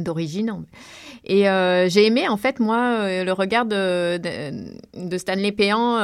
d'origine. 0.00 0.64
Et 1.26 1.48
euh, 1.48 1.88
j'ai 1.88 2.06
aimé, 2.06 2.28
en 2.28 2.36
fait, 2.36 2.60
moi, 2.60 2.98
euh, 2.98 3.24
le 3.24 3.32
regard 3.32 3.64
de, 3.64 4.18
de, 4.18 5.18
Stanley 5.18 5.52
Péan 5.52 5.98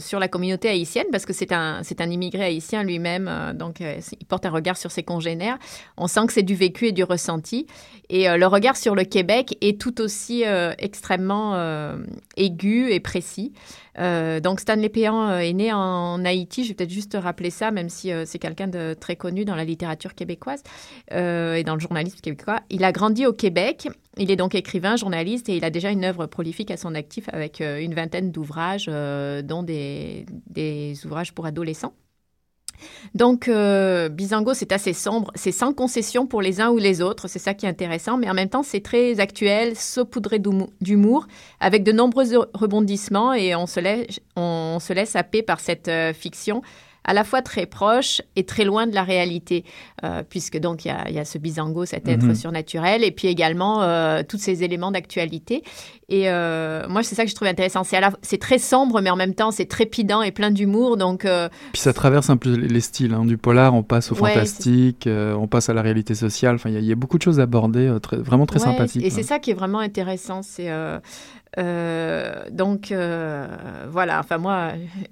sur 0.00 0.18
la 0.18 0.28
communauté 0.28 0.68
haïtienne, 0.68 1.06
parce 1.12 1.26
que 1.26 1.32
c'est 1.32 1.52
un, 1.52 1.80
c'est 1.82 2.00
un 2.00 2.10
immigré 2.10 2.44
haïtien 2.44 2.82
lui-même, 2.82 3.30
donc 3.54 3.80
il 3.80 4.26
porte 4.26 4.46
un 4.46 4.50
regard 4.50 4.76
sur 4.76 4.90
ses 4.90 5.02
congénères. 5.02 5.58
On 5.96 6.06
sent 6.06 6.26
que 6.26 6.32
c'est 6.32 6.42
du 6.42 6.54
vécu 6.54 6.86
et 6.86 6.92
du 6.92 7.04
ressenti. 7.04 7.66
Et 8.08 8.28
le 8.28 8.46
regard 8.46 8.76
sur 8.76 8.94
le 8.94 9.04
Québec 9.04 9.56
est 9.60 9.80
tout 9.80 10.00
aussi 10.00 10.44
extrêmement 10.78 11.96
aigu 12.36 12.90
et 12.90 13.00
précis. 13.00 13.52
Euh, 13.98 14.40
donc 14.40 14.60
Stanley 14.60 14.88
Péan 14.88 15.28
euh, 15.28 15.38
est 15.38 15.52
né 15.52 15.72
en, 15.72 16.24
Haïti, 16.24 16.64
je 16.64 16.68
vais 16.68 16.74
peut-être 16.74 16.90
juste 16.90 17.16
rappeler 17.20 17.50
ça, 17.50 17.70
même 17.70 17.88
si 17.88 18.12
euh, 18.12 18.24
c'est 18.26 18.38
quelqu'un 18.38 18.68
de 18.68 18.94
très 18.98 19.16
connu 19.16 19.44
dans 19.44 19.54
la 19.54 19.64
littérature 19.64 20.14
québécoise 20.14 20.62
et 21.10 21.62
dans 21.64 21.74
le 21.74 21.80
journalisme 21.80 22.20
québécois. 22.20 22.60
Il 22.70 22.84
a 22.84 22.92
grandi 22.92 23.26
au 23.26 23.32
Québec, 23.32 23.88
il 24.16 24.30
est 24.30 24.36
donc 24.36 24.54
écrivain, 24.54 24.96
journaliste 24.96 25.48
et 25.48 25.56
il 25.56 25.64
a 25.64 25.70
déjà 25.70 25.90
une 25.90 26.04
œuvre 26.04 26.26
prolifique 26.26 26.70
à 26.70 26.76
son 26.76 26.94
actif 26.94 27.28
avec 27.32 27.60
une 27.60 27.94
vingtaine 27.94 28.30
d'ouvrages, 28.30 28.86
dont 28.86 29.62
des, 29.62 30.24
ouvrages 31.04 31.32
pour 31.32 31.46
adolescents. 31.46 31.94
Donc, 33.14 33.48
euh, 33.48 34.08
Bizango, 34.08 34.54
c'est 34.54 34.72
assez 34.72 34.92
sombre. 34.92 35.30
C'est 35.34 35.52
sans 35.52 35.72
concession 35.72 36.26
pour 36.26 36.42
les 36.42 36.60
uns 36.60 36.70
ou 36.70 36.78
les 36.78 37.02
autres. 37.02 37.28
C'est 37.28 37.38
ça 37.38 37.54
qui 37.54 37.66
est 37.66 37.68
intéressant. 37.68 38.16
Mais 38.16 38.30
en 38.30 38.34
même 38.34 38.48
temps, 38.48 38.62
c'est 38.62 38.80
très 38.80 39.20
actuel, 39.20 39.76
saupoudré 39.76 40.40
d'humour, 40.80 41.26
avec 41.60 41.82
de 41.84 41.92
nombreux 41.92 42.48
rebondissements. 42.54 43.34
Et 43.34 43.54
on 43.54 43.66
se 43.66 43.80
laisse, 43.80 45.16
happer 45.16 45.42
par 45.42 45.60
cette 45.60 45.88
euh, 45.88 46.12
fiction 46.12 46.62
à 47.04 47.12
la 47.14 47.24
fois 47.24 47.42
très 47.42 47.66
proche 47.66 48.22
et 48.36 48.44
très 48.44 48.64
loin 48.64 48.86
de 48.86 48.94
la 48.94 49.02
réalité, 49.02 49.64
euh, 50.04 50.22
puisque 50.28 50.58
donc 50.58 50.84
il 50.84 50.88
y, 50.88 51.18
a, 51.18 51.24
ce 51.24 51.38
bisango, 51.38 51.84
cet 51.84 52.08
être 52.08 52.24
mhm. 52.24 52.34
surnaturel, 52.34 53.02
et 53.04 53.10
puis 53.10 53.28
également 53.28 53.82
euh, 53.82 54.22
tous 54.26 54.38
ces 54.38 54.62
éléments 54.62 54.90
d'actualité. 54.90 55.62
Et 56.08 56.28
euh, 56.28 56.86
moi, 56.88 57.02
c'est 57.02 57.14
ça 57.14 57.24
que 57.24 57.30
je 57.30 57.34
trouve 57.34 57.48
intéressant. 57.48 57.82
C'est 57.84 58.38
très 58.38 58.58
sombre, 58.58 59.00
mais 59.00 59.08
en 59.08 59.16
même 59.16 59.34
temps, 59.34 59.50
c'est 59.50 59.64
trépidant 59.64 60.20
et 60.20 60.30
plein 60.30 60.50
d'humour. 60.50 60.96
Donc, 60.98 61.20
puis 61.20 61.80
ça 61.80 61.92
traverse 61.94 62.28
un 62.28 62.36
peu 62.36 62.54
les 62.54 62.80
styles. 62.80 63.14
Hein. 63.14 63.24
Du 63.24 63.38
polar, 63.38 63.74
on 63.74 63.82
passe 63.82 64.12
au 64.12 64.14
fantastique, 64.14 65.08
on 65.08 65.46
passe 65.46 65.70
à 65.70 65.74
la 65.74 65.80
réalité 65.80 66.14
sociale. 66.14 66.56
Enfin, 66.56 66.68
il 66.68 66.84
y, 66.84 66.92
a 66.92 66.96
beaucoup 66.96 67.16
de 67.16 67.22
choses 67.22 67.40
à 67.40 67.44
aborder, 67.44 67.96
très, 68.02 68.18
vraiment 68.18 68.46
très 68.46 68.58
sympathiques. 68.58 69.04
Et 69.04 69.10
c'est 69.10 69.22
ça 69.22 69.38
qui 69.38 69.50
est 69.50 69.54
vraiment 69.54 69.78
intéressant. 69.78 70.42
C'est 70.42 70.70
euh, 71.58 72.44
donc 72.50 72.92
euh, 72.92 73.46
voilà, 73.90 74.18
enfin 74.20 74.38
moi, 74.38 74.68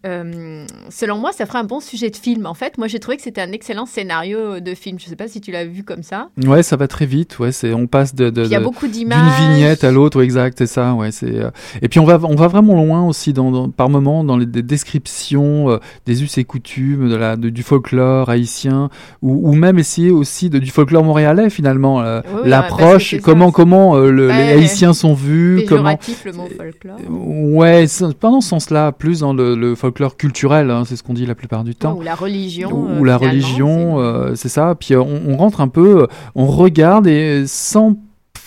euh, 0.06 0.64
selon 0.88 1.18
moi, 1.18 1.32
ça 1.32 1.44
ferait 1.44 1.58
un 1.58 1.64
bon 1.64 1.80
sujet 1.80 2.08
de 2.08 2.16
film. 2.16 2.46
En 2.46 2.54
fait, 2.54 2.78
moi 2.78 2.88
j'ai 2.88 2.98
trouvé 2.98 3.18
que 3.18 3.22
c'était 3.22 3.42
un 3.42 3.52
excellent 3.52 3.84
scénario 3.84 4.60
de 4.60 4.74
film. 4.74 4.98
Je 4.98 5.04
sais 5.04 5.16
pas 5.16 5.28
si 5.28 5.42
tu 5.42 5.52
l'as 5.52 5.66
vu 5.66 5.84
comme 5.84 6.02
ça. 6.02 6.28
Ouais, 6.42 6.62
ça 6.62 6.76
va 6.76 6.88
très 6.88 7.04
vite. 7.04 7.38
Ouais, 7.38 7.52
c'est 7.52 7.74
on 7.74 7.86
passe 7.86 8.14
de, 8.14 8.30
de, 8.30 8.46
d'une 8.46 9.30
vignette 9.38 9.84
à 9.84 9.90
l'autre. 9.90 10.22
exact, 10.22 10.56
c'est 10.58 10.66
ça. 10.66 10.94
Ouais, 10.94 11.10
c'est 11.10 11.34
et 11.82 11.88
puis 11.88 12.00
on 12.00 12.06
va 12.06 12.18
on 12.22 12.36
va 12.36 12.48
vraiment 12.48 12.74
loin 12.74 13.06
aussi 13.06 13.34
dans, 13.34 13.68
par 13.68 13.90
moment 13.90 14.24
dans 14.24 14.38
les 14.38 14.46
descriptions 14.46 15.78
des 16.06 16.22
us 16.22 16.38
et 16.38 16.44
coutumes 16.44 17.10
de 17.10 17.16
la 17.16 17.36
du 17.36 17.62
folklore 17.62 18.30
haïtien 18.30 18.88
ou, 19.20 19.50
ou, 19.50 19.54
même 19.54 19.78
essayer 19.78 20.10
aussi 20.10 20.48
de, 20.48 20.58
du 20.58 20.70
folklore 20.70 21.04
montréalais 21.04 21.50
finalement. 21.50 22.02
L'approche, 22.44 23.16
comment 23.20 23.50
comment 23.50 23.98
les 23.98 24.30
Haïtiens 24.30 24.94
sont 24.94 25.12
vus, 25.12 25.64
comment 25.68 25.98
le 26.30 26.36
mot 26.36 26.48
folklore 26.48 26.98
Ouais, 27.08 27.86
pas 28.18 28.30
dans 28.30 28.40
ce 28.40 28.48
sens-là, 28.48 28.92
plus 28.92 29.20
dans 29.20 29.32
le, 29.32 29.74
folklore 29.74 30.16
culturel, 30.16 30.70
hein, 30.70 30.84
c'est 30.86 30.96
ce 30.96 31.02
qu'on 31.02 31.14
dit 31.14 31.26
la 31.26 31.34
plupart 31.34 31.64
du 31.64 31.74
temps. 31.74 31.96
ou 31.96 32.02
la 32.02 32.14
religion. 32.14 32.70
Ou, 32.70 33.04
la 33.04 33.16
religion, 33.16 34.00
euh, 34.00 34.34
c'est 34.34 34.48
ça. 34.48 34.74
Puis 34.74 34.96
on, 34.96 35.22
on, 35.28 35.36
rentre 35.36 35.60
un 35.60 35.68
peu, 35.68 36.06
on 36.34 36.46
regarde 36.46 37.06
et 37.06 37.44
sans 37.46 37.96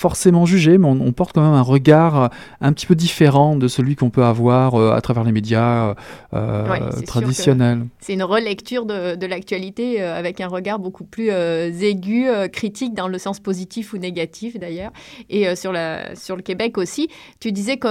forcément 0.04 0.46
jugé, 0.46 0.78
mais 0.78 0.90
on, 0.90 1.14
porte 1.14 1.34
quand 1.34 1.42
même 1.42 1.54
un 1.54 1.62
regard 1.62 2.30
un 2.60 2.74
petit 2.74 2.86
peu 2.86 2.94
différent 2.94 3.56
de 3.56 3.70
celui 3.70 3.96
qu'on 3.96 4.10
peut 4.10 4.26
avoir 4.26 4.76
euh, 4.76 4.92
à 4.92 5.00
travers 5.00 5.24
les 5.24 5.32
médias 5.32 5.96
euh, 6.34 6.92
traditionnels. 7.08 7.86
C'est 8.02 8.12
une 8.12 8.24
relecture 8.24 8.86
de, 8.86 9.26
l'actualité 9.26 10.02
euh, 10.02 10.14
avec 10.14 10.42
un 10.42 10.50
regard 10.50 10.78
beaucoup 10.78 11.06
plus 11.06 11.30
aigu, 11.30 12.28
critique 12.52 12.94
dans 12.94 13.08
le 13.08 13.18
sens 13.18 13.40
positif 13.40 13.94
ou 13.94 13.98
négatif 13.98 14.60
d'ailleurs. 14.60 14.92
Et 15.30 15.56
sur, 15.56 15.72
la, 15.72 16.18
sur 16.18 16.36
le 16.36 16.42
Québec 16.42 16.78
aussi, 16.78 17.08
tu 17.40 17.54
disais 17.54 17.78
que 17.78 17.88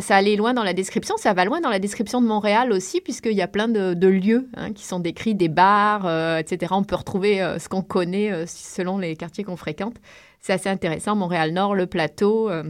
ça 0.00 0.16
allait 0.16 0.36
loin 0.36 0.54
dans 0.54 0.64
la 0.64 0.72
description, 0.72 1.16
ça 1.18 1.34
va 1.34 1.44
loin 1.44 1.60
dans 1.60 1.68
la 1.68 1.80
description 1.80 2.22
de 2.22 2.26
Montréal 2.26 2.72
aussi, 2.72 3.02
puisqu'il 3.02 3.36
y 3.36 3.42
a 3.42 3.48
plein 3.48 3.68
de, 3.68 4.08
lieux 4.08 4.48
hein, 4.56 4.72
qui 4.72 4.86
sont 4.86 5.00
décrits, 5.00 5.34
des 5.34 5.50
bars, 5.50 6.38
etc. 6.38 6.72
On 6.74 6.82
peut 6.82 6.96
retrouver 6.96 7.56
ce 7.58 7.68
qu'on 7.68 7.82
connaît 7.82 8.46
selon 8.46 8.96
les 8.96 9.16
quartiers 9.16 9.44
qu'on 9.44 9.56
fréquente 9.56 9.96
c'est 10.40 10.52
assez 10.52 10.68
intéressant. 10.68 11.16
Montréal-Nord, 11.16 11.74
le 11.74 11.86
plateau. 11.86 12.50
Euh, 12.50 12.64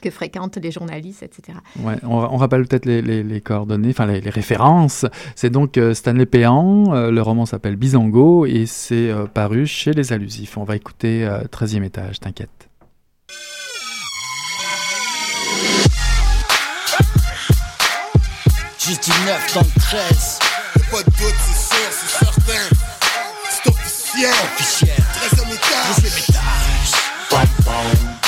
que 0.00 0.10
fréquentent 0.10 0.56
les 0.56 0.72
journalistes, 0.72 1.22
etc. 1.22 1.58
Ouais, 1.78 1.94
on, 2.02 2.36
rappelle 2.36 2.66
peut-être 2.66 2.86
les, 2.86 3.40
coordonnées, 3.40 3.90
enfin 3.90 4.06
les, 4.06 4.30
références. 4.30 5.06
C'est 5.36 5.50
donc 5.50 5.76
euh, 5.76 5.94
Stanley 5.94 6.26
Péan, 6.26 6.92
euh, 6.92 7.12
le 7.12 7.22
roman 7.22 7.46
s'appelle 7.46 7.76
Bizango 7.76 8.44
et 8.46 8.66
c'est 8.66 9.12
paru 9.32 9.64
chez 9.66 9.92
Les 9.92 10.12
Allusifs. 10.12 10.56
On 10.56 10.64
va 10.64 10.74
écouter 10.74 11.28
13e 11.52 11.84
étage, 11.84 12.18
t'inquiète. 12.18 12.68
Juste 18.84 19.04
19 19.04 19.54
dans 19.54 19.60
le 19.60 19.80
13. 19.80 20.38
pas 20.90 20.98
de 20.98 21.04
doute, 21.04 21.34
c'est 21.38 21.74
sûr, 21.74 21.92
c'est 21.92 22.24
certain. 22.24 22.76
C'est 23.48 23.70
officiel. 23.70 24.30
Officiel. 24.30 24.90
13e 24.90 25.54
étage. 25.54 25.96
13e 25.98 26.06
étage. 26.06 26.21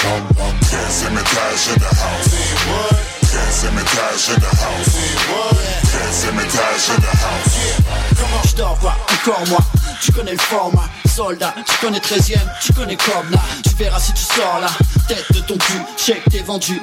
Bum 0.04 0.20
bum 0.20 0.34
bum 0.34 0.36
bum. 0.36 0.54
Can't 0.70 0.92
see 0.92 1.08
me 1.10 1.22
dash 1.22 1.72
in 1.72 1.78
the 1.80 1.86
house. 1.86 2.28
Can't 2.30 2.96
see 2.96 2.98
me 2.98 3.03
dash 3.62 4.30
in 4.30 4.40
the 4.40 4.46
house. 4.46 4.94
Dash 6.54 6.90
in 6.90 7.00
the 7.00 7.06
house. 7.06 8.48
Je 8.48 8.56
dors 8.56 8.76
pas, 8.78 8.96
encore 9.12 9.46
moi, 9.48 9.60
tu 10.00 10.12
connais 10.12 10.32
le 10.32 10.38
format. 10.38 10.88
Soldat 11.14 11.54
Tu 11.64 11.76
connais 11.86 11.98
13ème, 12.00 12.40
tu 12.60 12.72
connais 12.72 12.96
Cobna 12.96 13.38
Tu 13.62 13.70
verras 13.76 14.00
si 14.00 14.12
tu 14.14 14.22
sors 14.22 14.58
là. 14.60 14.66
Tête 15.06 15.24
de 15.32 15.38
ton 15.40 15.56
cul, 15.56 15.80
check 15.96 16.22
t'es 16.28 16.40
vendu. 16.40 16.82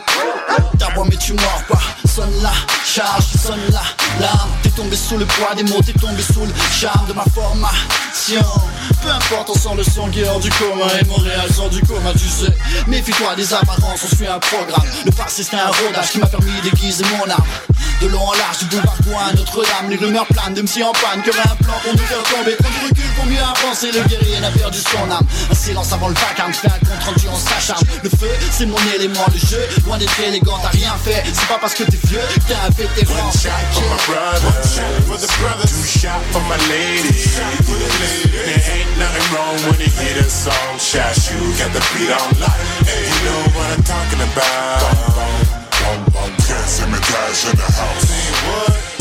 T'as 0.79 0.91
bois 0.91 1.05
mais 1.09 1.17
tu 1.17 1.33
mords 1.33 1.63
pas 1.67 1.79
Sonne 2.07 2.31
là, 2.41 2.51
charge, 2.85 3.25
sonne 3.25 3.59
là. 3.71 3.81
L'arme, 4.21 4.49
t'es 4.63 4.69
tombé 4.69 4.95
sous 4.95 5.17
le 5.17 5.25
poids 5.25 5.53
des 5.55 5.63
mots 5.63 5.81
T'es 5.85 5.91
tombé 5.93 6.21
sous 6.21 6.45
le 6.45 6.53
charme 6.71 7.05
de 7.07 7.13
ma 7.13 7.25
formation. 7.25 8.45
Peu 9.03 9.09
importe, 9.09 9.49
on 9.49 9.55
sent 9.55 9.75
le 9.75 9.83
son 9.83 10.09
qui 10.09 10.21
est 10.21 10.27
hors 10.29 10.39
du 10.39 10.49
coma 10.51 10.85
Et 11.01 11.05
Montréal 11.05 11.51
sort 11.53 11.69
du 11.69 11.81
coma, 11.81 12.13
tu 12.13 12.19
sais. 12.19 12.55
Méfie-toi 12.87 13.35
des 13.35 13.53
apparences, 13.53 14.05
on 14.05 14.15
suit 14.15 14.27
un 14.27 14.39
programme. 14.39 14.87
Le 15.03 15.11
passé 15.11 15.43
c'est 15.43 15.57
un 15.57 15.67
rodage 15.67 16.11
qui 16.11 16.19
m'a 16.19 16.27
permis 16.27 16.60
d'aiguiser 16.63 17.05
mon 17.17 17.29
âme. 17.29 17.43
De 18.01 18.07
long 18.07 18.27
en 18.27 18.33
large, 18.33 18.59
du 18.59 18.65
boulevard 18.65 19.27
à 19.29 19.33
Notre-Dame. 19.33 19.89
Les 19.89 19.95
rumeurs 19.95 20.25
planent 20.27 20.55
de 20.55 20.61
MC 20.63 20.81
en 20.83 20.91
panne, 20.91 21.21
que 21.23 21.29
un 21.29 21.55
plan 21.55 21.73
pour 21.83 21.93
nous 21.93 21.99
faire 21.99 22.23
tomber. 22.23 22.55
Prends 22.57 22.69
du 22.69 22.89
recul 22.89 23.09
pour 23.15 23.25
mieux 23.25 23.37
avancer, 23.37 23.91
le 23.91 24.01
guerrier 24.09 24.39
n'a 24.39 24.49
perdu 24.49 24.79
son 24.79 25.11
âme. 25.11 25.25
Un 25.51 25.55
silence 25.55 25.93
avant 25.93 26.07
le 26.07 26.15
vacarme, 26.15 26.51
fais 26.53 26.67
un 26.67 26.79
compte 26.79 27.03
rendu, 27.05 27.27
on 27.31 27.37
s'acharne. 27.37 27.85
Le 28.03 28.09
feu, 28.09 28.29
c'est 28.49 28.65
mon 28.65 28.77
élément, 28.95 29.25
le 29.31 29.37
jeu, 29.37 29.61
loin 29.85 29.99
d'être 29.99 30.19
élégant, 30.19 30.57
t'as 30.63 30.69
rien 30.69 30.95
fait. 31.03 31.23
C'est 31.31 31.47
pas 31.47 31.59
parce 31.59 31.75
que 31.75 31.83
t'es 31.83 31.99
vieux, 32.05 32.21
t'es 32.47 32.55
un 32.55 32.69
vétéran. 32.69 33.13
One 33.13 33.31
shot 33.33 33.49
for 33.71 33.83
my 33.83 33.97
brother, 34.07 34.51
for 35.05 35.17
the 35.17 35.27
Two 35.67 35.85
shot 35.85 36.21
for 36.31 36.41
my 36.49 36.57
lady 36.69 37.13
There 38.31 38.57
ain't 38.57 38.97
nothing 38.97 39.35
wrong 39.35 39.55
when 39.69 39.79
you 39.79 39.87
hear 39.87 40.21
the 40.21 40.29
song. 40.29 40.79
Shot 40.79 41.15
you, 41.29 41.37
got 41.57 41.71
the 41.71 41.81
beat 41.93 42.09
on 42.09 42.39
lock. 42.39 42.57
You 42.81 43.25
know 43.25 43.41
what 43.55 43.77
I'm 43.77 43.83
talking 43.83 44.21
about 44.21 45.60
Can't 46.61 46.91
me 46.91 46.99
dash 46.99 47.45
in 47.49 47.57
the 47.57 47.63
house. 47.63 48.05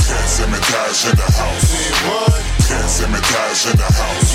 Can't 0.08 0.50
me 0.50 0.58
dash 0.58 1.04
in 1.04 1.16
the 1.16 1.28
house. 1.38 1.68
Can't 2.68 3.12
me 3.12 3.20
dash 3.20 3.66
in 3.66 3.76
the 3.76 3.88
house. 4.00 4.32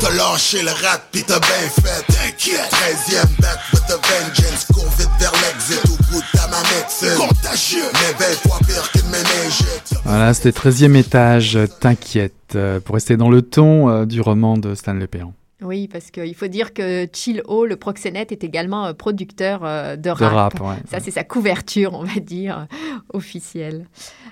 T'as 0.00 0.10
lâché 0.10 0.62
le 0.62 0.70
rat 0.70 1.00
pis 1.10 1.24
t'as 1.24 1.40
bien 1.40 1.48
fait. 1.82 2.04
T'inquiète. 2.12 2.70
13ème 2.70 3.40
back 3.40 3.58
with 3.72 3.86
the 3.88 3.98
vengeance 4.06 4.64
Cours 4.72 4.90
vite 4.98 5.08
vers 5.18 5.32
l'exit. 5.32 5.84
Au 5.86 6.12
bout 6.12 6.20
de 6.20 6.38
ta 6.38 6.46
médecine 6.46 7.26
Contagieux 7.26 7.90
Mais 7.94 8.14
belle 8.18 8.36
fois 8.36 8.58
pire 8.66 8.90
qu'une 8.92 9.10
méningite. 9.10 9.94
Voilà 10.04 10.34
c'était 10.34 10.50
13ème 10.50 10.94
étage 10.94 11.58
T'inquiète. 11.80 12.34
Euh, 12.54 12.78
Pour 12.80 12.94
rester 12.94 13.16
dans 13.16 13.28
le 13.30 13.42
ton 13.42 13.88
euh, 13.90 14.04
du 14.06 14.20
roman 14.20 14.56
de 14.56 14.74
Stanley 14.76 15.06
Péan 15.08 15.32
oui, 15.60 15.88
parce 15.88 16.12
qu'il 16.12 16.36
faut 16.36 16.46
dire 16.46 16.72
que 16.72 17.08
Chill 17.12 17.42
O, 17.48 17.66
le 17.66 17.74
proxénète, 17.74 18.30
est 18.30 18.44
également 18.44 18.86
euh, 18.86 18.92
producteur 18.92 19.62
euh, 19.64 19.96
de 19.96 20.08
rap. 20.08 20.54
Ça, 20.88 21.00
c'est 21.00 21.10
sa 21.10 21.24
couverture, 21.24 21.94
on 21.94 22.04
va 22.04 22.20
dire, 22.20 22.68
officielle. 23.12 23.86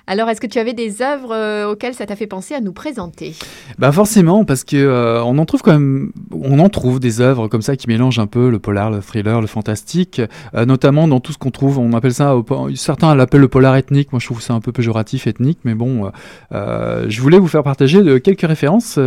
Alors, 0.07 0.29
est-ce 0.29 0.41
que 0.41 0.47
tu 0.47 0.61
avais 0.61 0.73
des 0.73 1.03
œuvres 1.03 1.35
euh, 1.35 1.73
auxquelles 1.73 1.95
ça 1.95 2.07
t'a 2.07 2.15
fait 2.15 2.29
penser 2.29 2.55
à 2.55 2.61
nous 2.61 2.73
présenter? 2.73 3.35
Bah 3.77 3.91
forcément, 3.91 4.45
parce 4.45 4.63
que 4.63 5.21
on 5.25 5.37
en 5.39 5.45
trouve 5.47 5.63
quand 5.63 5.73
même, 5.73 6.13
on 6.31 6.61
en 6.61 6.69
trouve 6.69 7.01
des 7.01 7.21
œuvres 7.21 7.49
comme 7.49 7.63
ça 7.63 7.75
qui 7.75 7.89
mélangent 7.89 8.21
un 8.21 8.29
peu 8.29 8.49
le 8.49 8.61
polar, 8.61 8.93
le 8.93 9.01
thriller, 9.01 9.41
le 9.41 9.49
fantastique, 9.49 10.23
notamment 10.55 11.09
dans 11.09 11.19
tout 11.19 11.33
ce 11.33 11.39
qu'on 11.39 11.51
trouve. 11.51 11.79
On 11.79 11.93
appelle 11.93 12.15
ça, 12.15 12.37
certains 12.77 13.15
l'appellent 13.17 13.41
le 13.41 13.49
polar 13.49 13.75
ethnique. 13.75 14.13
Moi, 14.13 14.21
je 14.21 14.27
trouve 14.27 14.41
ça 14.41 14.55
un 14.55 14.61
peu 14.61 14.71
péjoratif 14.71 15.27
ethnique, 15.27 15.59
mais 15.65 15.75
bon, 15.75 16.11
je 16.53 17.21
voulais 17.21 17.39
vous 17.39 17.49
faire 17.49 17.65
partager 17.65 18.21
quelques 18.21 18.47
références 18.47 18.99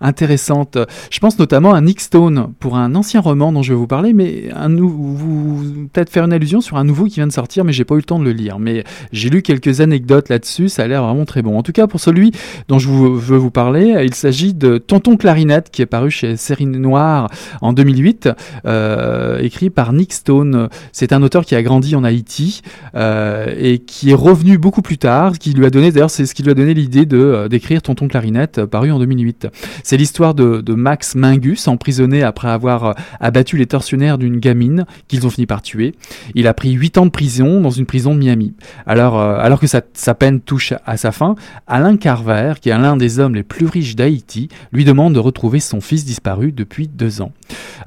intéressantes. 0.00 0.78
Je 1.10 1.18
pense 1.18 1.39
notamment 1.40 1.72
à 1.72 1.80
Nick 1.80 2.00
Stone 2.00 2.52
pour 2.60 2.76
un 2.76 2.94
ancien 2.94 3.20
roman 3.20 3.50
dont 3.52 3.62
je 3.62 3.72
vais 3.72 3.78
vous 3.78 3.86
parler, 3.86 4.12
mais 4.12 4.50
un 4.54 4.68
vous 4.76 5.88
peut-être 5.92 6.10
faire 6.10 6.24
une 6.24 6.32
allusion 6.32 6.60
sur 6.60 6.76
un 6.76 6.84
nouveau 6.84 7.06
qui 7.06 7.16
vient 7.16 7.26
de 7.26 7.32
sortir, 7.32 7.64
mais 7.64 7.72
j'ai 7.72 7.84
pas 7.84 7.94
eu 7.94 7.98
le 7.98 8.04
temps 8.04 8.18
de 8.18 8.24
le 8.24 8.32
lire. 8.32 8.58
Mais 8.58 8.84
j'ai 9.12 9.30
lu 9.30 9.42
quelques 9.42 9.80
anecdotes 9.80 10.28
là-dessus, 10.28 10.68
ça 10.68 10.84
a 10.84 10.86
l'air 10.86 11.02
vraiment 11.04 11.24
très 11.24 11.42
bon. 11.42 11.58
En 11.58 11.62
tout 11.62 11.72
cas, 11.72 11.86
pour 11.86 11.98
celui 11.98 12.32
dont 12.68 12.78
je 12.78 12.88
veux 12.88 13.36
vous 13.36 13.50
parler, 13.50 14.02
il 14.04 14.14
s'agit 14.14 14.54
de 14.54 14.78
Tonton 14.78 15.16
Clarinette 15.16 15.70
qui 15.70 15.82
est 15.82 15.86
paru 15.86 16.10
chez 16.10 16.36
Série 16.36 16.66
Noire 16.66 17.28
en 17.60 17.72
2008, 17.72 18.28
euh, 18.66 19.38
écrit 19.40 19.70
par 19.70 19.92
Nick 19.92 20.12
Stone. 20.12 20.68
C'est 20.92 21.12
un 21.12 21.22
auteur 21.22 21.44
qui 21.44 21.54
a 21.54 21.62
grandi 21.62 21.96
en 21.96 22.04
Haïti 22.04 22.62
euh, 22.94 23.52
et 23.58 23.78
qui 23.78 24.10
est 24.10 24.14
revenu 24.14 24.58
beaucoup 24.58 24.82
plus 24.82 24.98
tard, 24.98 25.38
qui 25.38 25.52
lui 25.52 25.66
a 25.66 25.70
donné 25.70 25.90
d'ailleurs 25.90 26.10
c'est 26.10 26.26
ce 26.26 26.34
qui 26.34 26.42
lui 26.42 26.50
a 26.50 26.54
donné 26.54 26.74
l'idée 26.74 27.06
de 27.06 27.18
euh, 27.18 27.48
d'écrire 27.48 27.82
Tonton 27.82 28.08
Clarinette, 28.08 28.64
paru 28.66 28.92
en 28.92 28.98
2008. 28.98 29.48
C'est 29.82 29.96
l'histoire 29.96 30.34
de, 30.34 30.60
de 30.60 30.74
Max 30.74 31.14
Mingus, 31.30 31.68
emprisonné 31.68 32.22
après 32.22 32.48
avoir 32.48 32.84
euh, 32.84 32.92
abattu 33.20 33.56
les 33.56 33.66
tortionnaires 33.66 34.18
d'une 34.18 34.38
gamine 34.38 34.84
qu'ils 35.06 35.26
ont 35.26 35.30
fini 35.30 35.46
par 35.46 35.62
tuer. 35.62 35.94
Il 36.34 36.48
a 36.48 36.54
pris 36.54 36.72
8 36.72 36.98
ans 36.98 37.06
de 37.06 37.10
prison 37.10 37.60
dans 37.60 37.70
une 37.70 37.86
prison 37.86 38.14
de 38.14 38.18
Miami. 38.18 38.54
Alors, 38.86 39.18
euh, 39.18 39.38
alors 39.38 39.60
que 39.60 39.66
sa, 39.66 40.14
peine 40.14 40.40
touche 40.40 40.74
à 40.84 40.96
sa 40.96 41.12
fin, 41.12 41.36
Alain 41.66 41.96
Carver, 41.96 42.54
qui 42.60 42.70
est 42.70 42.78
l'un 42.78 42.96
des 42.96 43.20
hommes 43.20 43.34
les 43.34 43.44
plus 43.44 43.66
riches 43.66 43.94
d'Haïti, 43.94 44.48
lui 44.72 44.84
demande 44.84 45.14
de 45.14 45.20
retrouver 45.20 45.60
son 45.60 45.80
fils 45.80 46.04
disparu 46.04 46.50
depuis 46.50 46.88
deux 46.88 47.22
ans. 47.22 47.32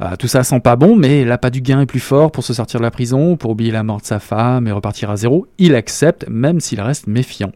Euh, 0.01 0.15
tout 0.17 0.27
ça 0.27 0.43
sent 0.43 0.61
pas 0.61 0.75
bon, 0.75 0.95
mais 0.95 1.25
l'appât 1.25 1.49
du 1.49 1.61
gain 1.61 1.81
est 1.81 1.85
plus 1.85 1.99
fort 1.99 2.31
pour 2.31 2.43
se 2.43 2.53
sortir 2.53 2.79
de 2.79 2.85
la 2.85 2.91
prison, 2.91 3.35
pour 3.35 3.51
oublier 3.51 3.71
la 3.71 3.83
mort 3.83 3.99
de 3.99 4.05
sa 4.05 4.19
femme 4.19 4.67
et 4.67 4.71
repartir 4.71 5.09
à 5.09 5.17
zéro. 5.17 5.47
Il 5.57 5.75
accepte, 5.75 6.25
même 6.29 6.59
s'il 6.59 6.79
reste 6.79 7.07
méfiant. 7.07 7.51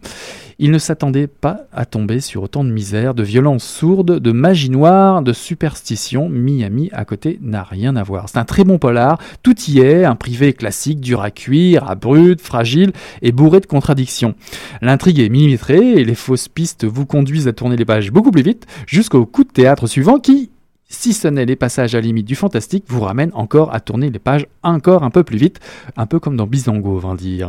Il 0.60 0.72
ne 0.72 0.80
s'attendait 0.80 1.28
pas 1.28 1.68
à 1.72 1.86
tomber 1.86 2.20
sur 2.20 2.42
autant 2.42 2.64
de 2.64 2.72
misère, 2.72 3.14
de 3.14 3.22
violence 3.22 3.64
sourde, 3.64 4.20
de 4.20 4.32
magie 4.32 4.72
noire, 4.72 5.22
de 5.22 5.32
superstition. 5.32 6.30
Miami 6.30 6.90
à 6.94 7.06
côté 7.06 7.38
n'a 7.44 7.62
rien 7.62 7.96
à 7.96 8.02
voir. 8.02 8.28
C'est 8.28 8.40
un 8.40 8.44
très 8.44 8.64
bon 8.64 8.80
polar, 8.80 9.20
tout 9.44 9.56
y 9.68 9.82
est, 9.82 10.04
un 10.04 10.16
privé 10.16 10.54
classique, 10.54 11.00
dur 11.00 11.22
à 11.22 11.30
cuire, 11.30 11.88
abrupt, 11.88 12.42
fragile 12.42 12.92
et 13.22 13.32
bourré 13.32 13.60
de 13.60 13.68
contradictions. 13.68 14.34
L'intrigue 14.82 15.20
est 15.20 15.30
millimétrée 15.30 15.92
et 15.92 16.04
les 16.04 16.16
fausses 16.16 16.48
pistes 16.48 16.86
vous 16.86 17.06
conduisent 17.06 17.48
à 17.48 17.54
tourner 17.54 17.76
les 17.76 17.86
pages 17.86 18.12
beaucoup 18.12 18.32
plus 18.32 18.42
vite 18.42 18.66
jusqu'au 18.88 19.28
coup 19.28 19.44
de 19.44 19.52
théâtre 19.52 19.86
suivant 19.86 20.18
qui, 20.18 20.50
si 20.90 21.12
ce 21.12 21.28
n'est 21.28 21.46
les 21.46 21.58
passages 21.58 21.96
à 21.96 22.00
limite 22.00 22.26
du 22.26 22.36
fantastique, 22.36 22.86
vous 22.88 23.02
ramène 23.02 23.32
encore 23.34 23.74
à 23.76 23.82
tourner 23.82 24.10
les 24.10 24.20
pages 24.20 24.48
encore 24.64 25.04
un 25.04 25.10
peu 25.10 25.24
plus 25.24 25.38
vite, 25.38 25.60
un 25.98 26.06
peu 26.06 26.20
comme 26.20 26.38
dans 26.38 26.48
Bizango, 26.48 27.02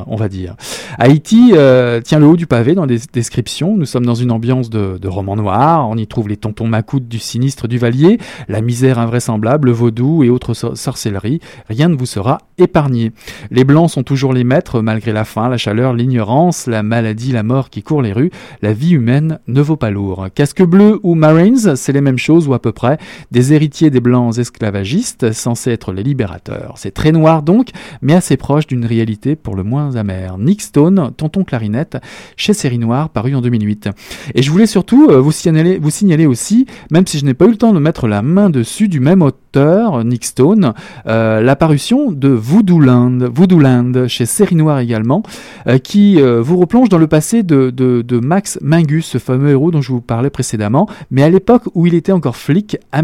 on 0.07 0.17
va 0.17 0.29
dire. 0.29 0.57
Haïti 0.99 1.53
euh, 1.55 2.01
tient 2.01 2.19
le 2.19 2.27
haut 2.27 2.37
du 2.37 2.49
pavé 2.49 2.75
dans 2.75 2.85
les 2.85 2.99
descriptions. 3.13 3.77
Nous 3.77 3.87
sommes 3.87 4.07
dans 4.07 4.17
une 4.17 4.33
ambiance 4.33 4.71
de, 4.71 5.07
roman 5.07 5.37
noir. 5.37 5.89
On 5.89 5.97
y 5.97 6.07
trouve 6.09 6.29
les 6.29 6.37
tontons 6.37 6.67
macoutes 6.67 7.07
du 7.07 7.21
sinistre 7.21 7.69
Duvalier, 7.69 8.19
la 8.49 8.61
misère 8.61 8.99
invraisemblable, 8.99 9.69
le 9.69 9.73
vaudou 9.73 10.25
et 10.25 10.31
autres 10.31 10.55
sorcelleries. 10.55 11.41
Rien 11.69 11.89
ne 11.89 11.97
vous 11.97 12.07
sera 12.07 12.39
épargné. 12.59 13.13
Les 13.53 13.63
blancs 13.63 13.91
sont 13.91 14.03
toujours 14.03 14.33
les 14.33 14.45
maîtres 14.45 14.83
malgré 14.83 15.13
la 15.13 15.25
faim, 15.25 15.49
la 15.49 15.59
chaleur, 15.59 15.93
l'ignorance, 15.93 16.67
la 16.67 16.83
maladie, 16.83 17.31
la 17.31 17.45
mort 17.45 17.71
qui 17.71 17.85
court 17.85 18.03
les 18.03 18.13
rues. 18.13 18.31
La 18.63 18.73
vie 18.73 18.95
humaine 18.95 19.39
ne 19.47 19.61
vaut 19.61 19.77
pas 19.77 19.91
lourd. 19.91 20.27
Casque 20.35 20.65
bleu 20.65 20.99
ou 21.05 21.15
Marines, 21.15 21.77
c'est 21.77 21.93
les 21.93 22.01
mêmes 22.01 22.19
choses 22.19 22.49
ou 22.49 22.55
à 22.55 22.59
peu 22.59 22.73
près 22.73 22.99
des 23.31 23.53
héritiers 23.53 23.91
des 23.91 24.01
Blancs 24.01 24.39
esclavagistes, 24.39 25.33
censés 25.33 25.71
être 25.71 25.93
les 25.93 26.03
libérateurs. 26.03 26.75
C'est 26.77 26.93
très 26.93 27.13
noir 27.13 27.43
donc, 27.43 27.71
mais 28.03 28.15
assez 28.15 28.37
proche 28.37 28.67
d'une 28.67 28.85
réalité 28.85 29.37
pour 29.37 29.57
le 29.57 29.63
moins 29.63 29.97
amère. 29.97 30.39
Nick 30.39 30.63
Stone, 30.63 31.13
Tonton 31.17 31.45
Clarinette, 31.45 31.99
chez 32.37 32.55
Série 32.55 32.79
Noire, 32.79 33.11
paru 33.11 33.35
en 33.35 33.41
2008. 33.41 33.91
Et 34.35 34.43
je 34.43 34.51
voulais 34.51 34.67
surtout 34.67 35.09
euh, 35.11 35.21
vous 35.21 35.33
signaler, 35.33 35.79
vous 35.79 35.91
signaler 35.91 36.27
aussi, 36.27 36.67
même 36.91 37.07
si 37.07 37.19
je 37.19 37.25
n'ai 37.25 37.35
pas 37.35 37.47
eu 37.47 37.51
le 37.51 37.57
temps 37.57 37.73
de 37.73 37.79
mettre 37.79 38.09
la 38.09 38.23
main 38.23 38.51
dessus, 38.51 38.89
du 38.89 39.01
même 39.01 39.23
auteur, 39.23 40.05
Nick 40.05 40.25
Stone, 40.25 40.73
euh, 41.07 41.41
l'apparition 41.41 42.11
de 42.11 42.29
Voodoo 42.29 42.81
Land, 42.81 44.09
chez 44.09 44.27
Série 44.27 44.55
Noire 44.55 44.79
également, 44.79 45.23
euh, 45.67 45.79
qui 45.79 46.21
vous 46.21 46.59
replonge 46.59 46.89
dans 46.89 46.99
le 46.99 47.07
passé 47.07 47.43
de, 47.43 47.71
de, 47.71 48.19
Max 48.19 48.59
Mingus, 48.63 49.07
ce 49.07 49.19
fameux 49.19 49.51
héros 49.51 49.71
dont 49.71 49.81
je 49.81 49.93
vous 49.93 50.01
parlais 50.01 50.31
précédemment, 50.31 50.89
mais 51.11 51.23
à 51.23 51.31
l'époque 51.31 51.63
où 51.75 51.87
il 51.87 51.95
était 51.95 52.13
encore 52.13 52.37
flic 52.37 52.77
à 52.93 53.03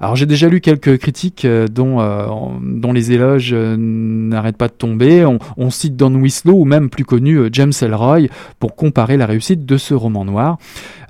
Alors 0.00 0.16
j'ai 0.16 0.26
déjà 0.26 0.48
lu 0.48 0.60
quelques 0.60 0.98
critiques 0.98 1.44
euh, 1.44 1.66
dont, 1.68 2.00
euh, 2.00 2.26
dont 2.62 2.92
les 2.92 3.12
éloges 3.12 3.50
euh, 3.52 3.76
n'arrêtent 3.78 4.56
pas 4.56 4.68
de 4.68 4.72
tomber. 4.72 5.24
On, 5.24 5.70
cite 5.70 5.96
Don 5.96 6.14
Winslow 6.14 6.54
ou 6.54 6.64
même 6.64 6.88
plus 6.88 7.04
connu 7.04 7.48
James 7.50 7.72
Elroy 7.80 8.28
pour 8.60 8.76
comparer 8.76 9.16
la 9.16 9.26
réussite 9.26 9.66
de 9.66 9.76
ce 9.76 9.92
roman 9.94 10.24
noir. 10.24 10.58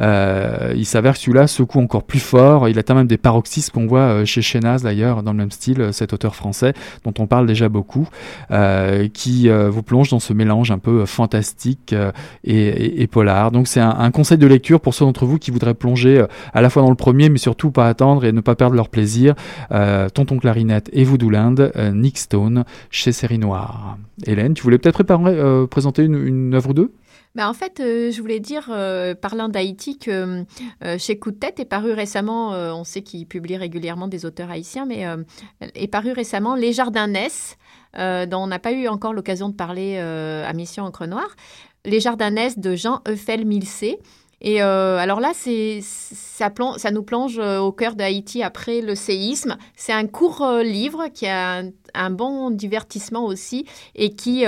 il 0.00 0.86
s'avère 0.86 1.14
que 1.14 1.18
celui-là 1.18 1.46
secoue 1.46 1.80
encore 1.80 2.04
plus 2.04 2.20
fort. 2.20 2.68
Il 2.68 2.78
a 2.78 2.94
même 2.94 3.06
des 3.06 3.18
paroxysmes 3.18 3.72
qu'on 3.72 3.86
voit 3.86 4.24
chez 4.24 4.40
Chénaz 4.40 4.82
d'ailleurs 4.82 5.22
dans 5.22 5.32
le 5.32 5.38
même 5.38 5.50
style, 5.50 5.88
cet 5.92 6.12
auteur 6.12 6.34
français 6.34 6.72
dont 7.04 7.12
on 7.18 7.26
parle 7.26 7.46
déjà 7.46 7.68
beaucoup, 7.68 8.08
qui 9.12 9.48
vous 9.48 9.82
plonge 9.82 10.08
dans 10.10 10.20
ce 10.20 10.32
mélange 10.32 10.70
un 10.70 10.78
peu 10.78 11.04
fantastique 11.04 11.94
et, 12.44 13.06
polar. 13.08 13.50
Donc 13.50 13.68
c'est 13.68 13.80
un, 13.80 14.10
conseil 14.10 14.38
de 14.38 14.46
lecture 14.46 14.80
pour 14.80 14.94
ceux 14.94 15.04
d'entre 15.04 15.26
vous 15.26 15.38
qui 15.38 15.50
voudraient 15.50 15.74
plonger 15.74 16.24
à 16.54 16.62
la 16.62 16.70
fois 16.70 16.82
dans 16.82 16.90
le 16.90 16.96
premier 16.96 17.28
mais 17.28 17.38
surtout 17.38 17.70
pas 17.70 17.88
attendre 17.88 18.13
et 18.22 18.32
ne 18.32 18.40
pas 18.40 18.54
perdre 18.54 18.76
leur 18.76 18.88
plaisir. 18.88 19.34
Euh, 19.72 20.08
Tonton 20.08 20.38
Clarinette 20.38 20.90
et 20.92 21.04
Voodooland, 21.04 21.54
euh, 21.58 21.90
Nick 21.90 22.18
Stone 22.18 22.64
chez 22.90 23.12
Série 23.12 23.38
Noire. 23.38 23.98
Hélène, 24.26 24.54
tu 24.54 24.62
voulais 24.62 24.78
peut-être 24.78 25.04
euh, 25.10 25.66
présenter 25.66 26.04
une, 26.04 26.54
œuvre 26.54 26.70
ou 26.70 26.74
deux? 26.74 26.92
Bah, 27.34 27.48
en 27.48 27.54
fait, 27.54 27.78
je 27.80 28.20
voulais 28.20 28.38
dire, 28.38 28.66
parlant 29.20 29.48
d'Haïti, 29.48 29.98
que 29.98 30.44
chez 30.98 31.18
Coup 31.18 31.32
de 31.32 31.36
tête 31.36 31.58
est 31.58 31.64
paru 31.64 31.92
récemment, 31.92 32.50
on 32.50 32.84
sait 32.84 33.02
qu'il 33.02 33.26
publie 33.26 33.56
régulièrement 33.56 34.06
des 34.06 34.24
auteurs 34.24 34.52
haïtiens, 34.52 34.86
mais 34.86 35.04
est 35.74 35.88
paru 35.88 36.12
récemment 36.12 36.54
Les 36.54 36.72
Jardins 36.72 37.08
naissent, 37.08 37.56
dont 37.96 38.38
on 38.38 38.46
n'a 38.46 38.60
pas 38.60 38.70
eu 38.70 38.86
encore 38.86 39.12
l'occasion 39.12 39.48
de 39.48 39.54
parler 39.54 39.98
à 39.98 40.52
Mission 40.52 40.84
Encre 40.84 41.08
Noire. 41.08 41.34
Les 41.84 41.98
Jardins 41.98 42.30
naissent 42.30 42.58
de 42.58 42.76
Jean 42.76 43.02
Eufel 43.08 43.44
Milcé. 43.44 43.98
Et 44.44 44.62
euh, 44.62 44.98
alors 44.98 45.20
là, 45.20 45.32
ça, 45.32 46.90
nous 46.92 47.02
plonge 47.02 47.38
euh, 47.38 47.58
au 47.60 47.72
cœur 47.72 47.94
d'Haïti 47.94 48.42
après 48.42 48.82
le 48.82 48.94
séisme. 48.94 49.56
C'est 49.74 49.94
un 49.94 50.06
court 50.06 50.42
euh, 50.42 50.62
livre 50.62 51.08
qui 51.14 51.26
a 51.26 51.62
un, 51.94 52.10
bon 52.10 52.50
divertissement 52.50 53.24
aussi 53.24 53.64
et 53.96 54.14
qui... 54.14 54.44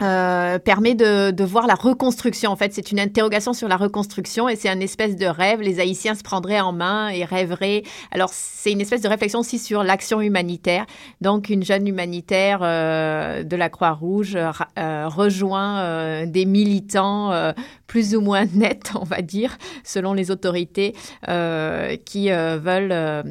Permet 0.00 0.94
de, 0.94 1.44
voir 1.44 1.66
la 1.66 1.74
reconstruction. 1.74 2.50
En 2.50 2.56
fait, 2.56 2.72
c'est 2.72 2.90
une 2.90 2.98
interrogation 2.98 3.52
sur 3.52 3.68
la 3.68 3.76
reconstruction 3.76 4.48
et 4.48 4.56
c'est 4.56 4.70
un 4.70 4.80
espèce 4.80 5.14
de 5.14 5.26
rêve. 5.26 5.60
Les 5.60 5.78
Haïtiens 5.78 6.14
se 6.14 6.22
prendraient 6.22 6.60
en 6.60 6.72
main 6.72 7.10
et 7.10 7.26
rêveraient. 7.26 7.82
Alors, 8.10 8.30
c'est 8.32 8.72
une 8.72 8.80
espèce 8.80 9.02
de 9.02 9.08
réflexion 9.08 9.40
aussi 9.40 9.58
sur 9.58 9.82
l'action 9.82 10.22
humanitaire. 10.22 10.86
Donc, 11.20 11.50
une 11.50 11.62
jeune 11.62 11.86
humanitaire 11.86 12.60
de 12.60 13.56
la 13.56 13.68
Croix-Rouge 13.68 14.38
rejoint 14.78 16.24
des 16.24 16.46
militants 16.46 17.52
plus 17.90 18.16
ou 18.16 18.22
moins 18.22 18.46
nets, 18.54 18.92
on 18.98 19.04
va 19.04 19.20
dire, 19.20 19.58
selon 19.84 20.14
les 20.14 20.30
autorités, 20.30 20.94
qui 22.06 22.30
veulent 22.30 23.24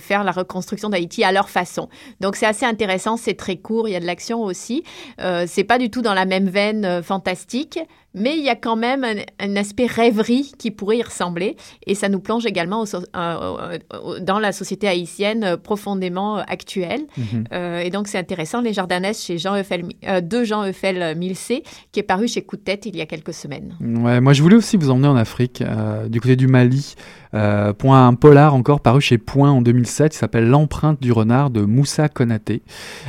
faire 0.00 0.22
la 0.22 0.30
reconstruction 0.30 0.88
d'Haïti 0.88 1.24
à 1.24 1.32
leur 1.32 1.48
façon. 1.48 1.88
Donc, 2.20 2.36
c'est 2.36 2.46
assez 2.46 2.64
intéressant. 2.64 3.16
C'est 3.16 3.34
très 3.34 3.56
court. 3.56 3.88
Il 3.88 3.92
y 3.92 3.96
a 3.96 4.00
de 4.00 4.06
l'action 4.06 4.42
aussi. 4.42 4.84
c'est 5.18 5.64
pas 5.64 5.78
du 5.78 5.90
tout 5.90 6.02
dans 6.02 6.12
dans 6.12 6.14
la 6.14 6.26
même 6.26 6.48
veine 6.48 6.84
euh, 6.84 7.02
fantastique, 7.02 7.78
mais 8.14 8.36
il 8.36 8.42
y 8.42 8.48
a 8.48 8.56
quand 8.56 8.76
même 8.76 9.06
un, 9.38 9.56
aspect 9.56 9.86
rêverie 9.86 10.52
qui 10.58 10.70
pourrait 10.70 10.98
y 10.98 11.02
ressembler. 11.02 11.56
Et 11.86 11.94
ça 11.94 12.08
nous 12.08 12.20
plonge 12.20 12.46
également 12.46 12.84
dans 13.14 14.38
la 14.38 14.52
société 14.52 14.88
haïtienne 14.88 15.56
profondément 15.62 16.36
actuelle. 16.36 17.02
Mhm. 17.16 17.44
Euh, 17.52 17.80
et 17.80 17.90
donc, 17.90 18.08
c'est 18.08 18.18
intéressant, 18.18 18.60
Les 18.60 18.72
Jardinesses 18.72 19.24
chez 19.24 19.38
Jean 19.38 19.56
Eufel, 19.56 19.84
euh, 20.06 20.20
de 20.20 20.44
Jean 20.44 20.66
Eufel 20.66 21.16
Milcé, 21.16 21.62
qui 21.92 22.00
est 22.00 22.04
paru 22.04 22.28
chez 22.28 22.42
Coup 22.42 22.56
de 22.56 22.62
tête 22.62 22.86
il 22.86 22.96
y 22.96 23.00
a 23.00 23.06
quelques 23.06 23.34
semaines. 23.34 23.76
Ouais, 23.80 24.20
moi, 24.20 24.32
je 24.32 24.42
voulais 24.42 24.56
aussi 24.56 24.76
vous 24.76 24.90
emmener 24.90 25.08
en 25.08 25.16
Afrique, 25.16 25.62
du 26.08 26.20
côté 26.20 26.36
du 26.36 26.46
Mali. 26.46 26.94
Euh, 27.34 27.72
point 27.72 28.06
un 28.06 28.14
polar 28.14 28.54
encore 28.54 28.80
paru 28.80 29.00
chez 29.00 29.18
Point 29.18 29.50
en 29.50 29.62
2007, 29.62 30.14
il 30.14 30.18
s'appelle 30.18 30.48
L'empreinte 30.48 31.00
du 31.00 31.12
renard 31.12 31.50
de 31.50 31.62
Moussa 31.62 32.08
Konaté. 32.08 32.62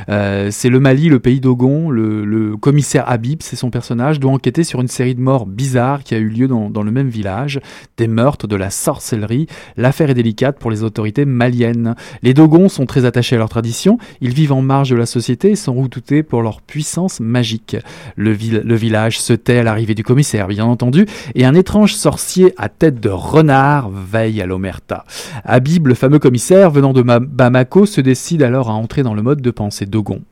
Euh, 0.08 0.48
c'est 0.50 0.70
le 0.70 0.80
Mali, 0.80 1.08
le 1.08 1.20
pays 1.20 1.40
d'Ogon, 1.40 1.90
le, 1.90 2.56
commissaire 2.56 3.04
Habib, 3.08 3.40
c'est 3.42 3.56
son 3.56 3.70
personnage, 3.70 4.20
doit 4.20 4.32
enquêter 4.32 4.64
sur 4.64 4.80
une 4.80 4.88
série 4.88 5.14
de 5.14 5.20
morts 5.20 5.46
bizarres 5.46 6.02
qui 6.02 6.14
a 6.14 6.18
eu 6.18 6.28
lieu 6.28 6.48
dans, 6.48 6.82
le 6.82 6.90
même 6.90 7.08
village, 7.08 7.60
des 7.96 8.06
meurtres, 8.06 8.46
de 8.46 8.56
la 8.56 8.70
sorcellerie. 8.70 9.46
L'affaire 9.76 10.10
est 10.10 10.14
délicate 10.14 10.58
pour 10.58 10.70
les 10.70 10.82
autorités 10.82 11.24
maliennes. 11.24 11.94
Les 12.22 12.34
Dogons 12.34 12.68
sont 12.68 12.86
très 12.86 13.04
attachés 13.04 13.36
à 13.36 13.38
leur 13.38 13.48
tradition, 13.48 13.98
ils 14.20 14.32
vivent 14.32 14.52
en 14.52 14.62
marge 14.62 14.90
de 14.90 14.96
la 14.96 15.06
société 15.06 15.50
et 15.50 15.56
sont 15.56 15.74
redoutés 15.74 16.22
pour 16.22 16.42
leur 16.42 16.62
puissance 16.62 17.20
magique. 17.20 17.76
Le, 18.16 18.32
le 18.32 18.74
village 18.74 19.20
se 19.20 19.32
tait 19.32 19.58
à 19.58 19.62
l'arrivée 19.62 19.94
du 19.94 20.04
commissaire, 20.04 20.48
bien 20.48 20.64
entendu, 20.64 21.06
et 21.34 21.44
un 21.44 21.54
étrange 21.54 21.94
sorcier 21.94 22.54
à 22.56 22.68
tête 22.68 23.00
de 23.00 23.10
renard 23.10 23.90
veille 24.14 24.40
à 24.40 24.46
l'Omerta. 24.46 25.04
Habib, 25.44 25.88
le 25.88 25.94
fameux 25.94 26.20
commissaire 26.20 26.70
venant 26.70 26.92
de 26.92 27.02
Bamako, 27.02 27.84
se 27.84 28.00
décide 28.00 28.44
alors 28.44 28.70
à 28.70 28.74
entrer 28.74 29.02
dans 29.02 29.14
le 29.14 29.22
mode 29.22 29.40
de 29.40 29.50
pensée 29.50 29.86
Dogon. 29.86 30.22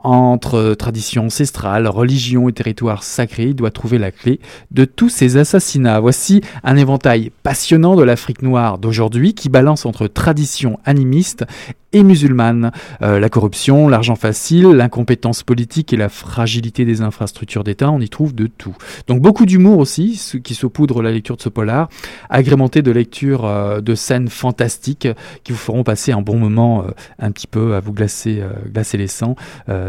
Entre 0.00 0.74
tradition 0.74 1.26
ancestrale, 1.26 1.88
religion 1.88 2.48
et 2.48 2.52
territoire 2.52 3.02
sacré, 3.02 3.44
il 3.44 3.56
doit 3.56 3.72
trouver 3.72 3.98
la 3.98 4.12
clé 4.12 4.38
de 4.70 4.84
tous 4.84 5.08
ces 5.08 5.36
assassinats. 5.36 5.98
Voici 5.98 6.40
un 6.62 6.76
éventail 6.76 7.32
passionnant 7.42 7.96
de 7.96 8.04
l'Afrique 8.04 8.42
noire 8.42 8.78
d'aujourd'hui 8.78 9.34
qui 9.34 9.48
balance 9.48 9.86
entre 9.86 10.06
tradition 10.06 10.78
animiste 10.84 11.44
et 11.92 12.02
musulmane. 12.02 12.70
Euh, 13.02 13.18
la 13.18 13.28
corruption, 13.28 13.88
l'argent 13.88 14.14
facile, 14.14 14.68
l'incompétence 14.68 15.42
politique 15.42 15.92
et 15.92 15.96
la 15.96 16.08
fragilité 16.08 16.84
des 16.84 17.00
infrastructures 17.00 17.64
d'État, 17.64 17.90
on 17.90 18.00
y 18.00 18.08
trouve 18.08 18.34
de 18.34 18.46
tout. 18.46 18.76
Donc 19.06 19.20
beaucoup 19.22 19.46
d'humour 19.46 19.78
aussi, 19.78 20.16
ce 20.16 20.36
qui 20.36 20.54
saupoudre 20.54 21.02
la 21.02 21.10
lecture 21.10 21.36
de 21.36 21.42
ce 21.42 21.48
polar, 21.48 21.88
agrémenté 22.28 22.82
de 22.82 22.90
lectures 22.90 23.46
euh, 23.46 23.80
de 23.80 23.94
scènes 23.94 24.28
fantastiques 24.28 25.08
qui 25.44 25.52
vous 25.52 25.58
feront 25.58 25.82
passer 25.82 26.12
un 26.12 26.20
bon 26.20 26.36
moment 26.36 26.82
euh, 26.82 26.90
un 27.18 27.30
petit 27.30 27.46
peu 27.46 27.74
à 27.74 27.80
vous 27.80 27.92
glacer, 27.92 28.42
glacer 28.66 28.98
les 28.98 29.06
sangs 29.06 29.36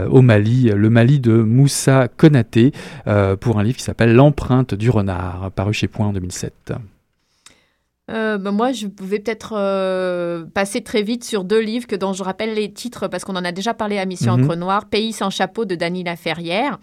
au 0.10 0.22
Mali, 0.22 0.72
le 0.74 0.90
Mali 0.90 1.20
de 1.20 1.34
Moussa 1.34 2.08
Konaté, 2.08 2.72
pour 3.40 3.60
un 3.60 3.64
livre 3.64 3.78
qui 3.78 3.84
s'appelle 3.84 4.14
L'empreinte 4.14 4.74
du 4.74 4.90
renard, 4.90 5.52
paru 5.52 5.74
chez 5.74 5.88
Point 5.88 6.08
en 6.08 6.14
2007. 6.14 6.74
Euh, 8.10 8.38
ben 8.38 8.52
moi, 8.52 8.72
je 8.72 8.88
pouvais 8.88 9.20
peut-être 9.20 9.54
euh, 9.56 10.46
passer 10.46 10.82
très 10.82 11.04
vite 11.04 11.24
sur 11.24 11.44
deux 11.44 11.60
livres 11.60 11.86
que, 11.86 11.96
dont 11.96 12.14
je 12.14 12.24
rappelle 12.24 12.56
les 12.56 12.72
titres 12.72 13.08
parce 13.08 13.24
qu'on 13.24 13.36
en 13.36 13.46
a 13.46 13.52
déjà 13.52 13.74
parlé 13.74 14.00
à 14.00 14.06
Mission 14.06 14.38
mm 14.38 14.44
Encre 14.44 14.56
Noire. 14.56 14.86
Pays 14.86 15.14
sans 15.14 15.30
chapeau 15.30 15.66
de 15.66 15.76
Dany 15.76 16.04
Laferrière. 16.04 16.80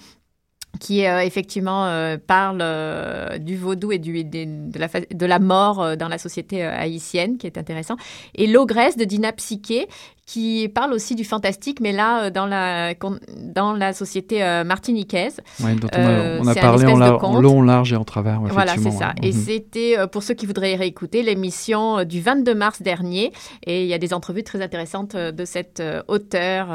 Qui 0.78 1.06
euh, 1.06 1.20
effectivement 1.20 1.86
euh, 1.86 2.16
parle 2.24 2.58
euh, 2.60 3.38
du 3.38 3.56
vaudou 3.56 3.92
et 3.92 3.98
du, 3.98 4.24
de, 4.24 4.78
la, 4.78 4.88
de, 4.88 5.26
la, 5.26 5.38
mort 5.38 5.96
dans 5.96 6.08
la 6.08 6.18
société 6.18 6.62
haïtienne, 6.62 7.38
qui 7.38 7.46
est 7.46 7.58
intéressant. 7.58 7.96
Et 8.34 8.46
L'Ogresse 8.46 8.96
de 8.96 9.04
Dina 9.04 9.32
Psyché, 9.32 9.86
qui 10.26 10.68
parle 10.68 10.92
aussi 10.92 11.14
du 11.14 11.24
fantastique, 11.24 11.78
mais 11.80 11.92
là, 11.92 12.30
dans 12.30 12.46
la, 12.46 12.94
dans 13.38 13.72
la 13.74 13.92
société 13.92 14.40
martiniquaise. 14.64 15.40
Oui, 15.60 15.76
dont 15.76 15.88
on 15.92 16.00
a, 16.00 16.38
on 16.40 16.46
a 16.48 16.54
parlé 16.54 16.86
en, 16.86 17.40
long, 17.40 17.62
large 17.62 17.92
et 17.92 17.96
en 17.96 18.04
travers. 18.04 18.40
Voilà, 18.40 18.74
c'est 18.76 18.90
ça. 18.90 19.14
Et 19.22 19.32
mhm. 19.32 19.32
c'était, 19.32 19.96
pour 20.10 20.24
ceux 20.24 20.34
qui 20.34 20.46
voudraient 20.46 20.74
réécouter, 20.74 21.22
l'émission 21.22 22.02
du 22.04 22.20
22 22.20 22.54
mars 22.56 22.82
dernier. 22.82 23.32
Et 23.64 23.82
il 23.82 23.88
y 23.88 23.94
a 23.94 23.98
des 23.98 24.12
entrevues 24.12 24.42
très 24.42 24.60
intéressantes 24.62 25.14
de 25.14 25.44
cet 25.44 25.80
auteur 26.08 26.68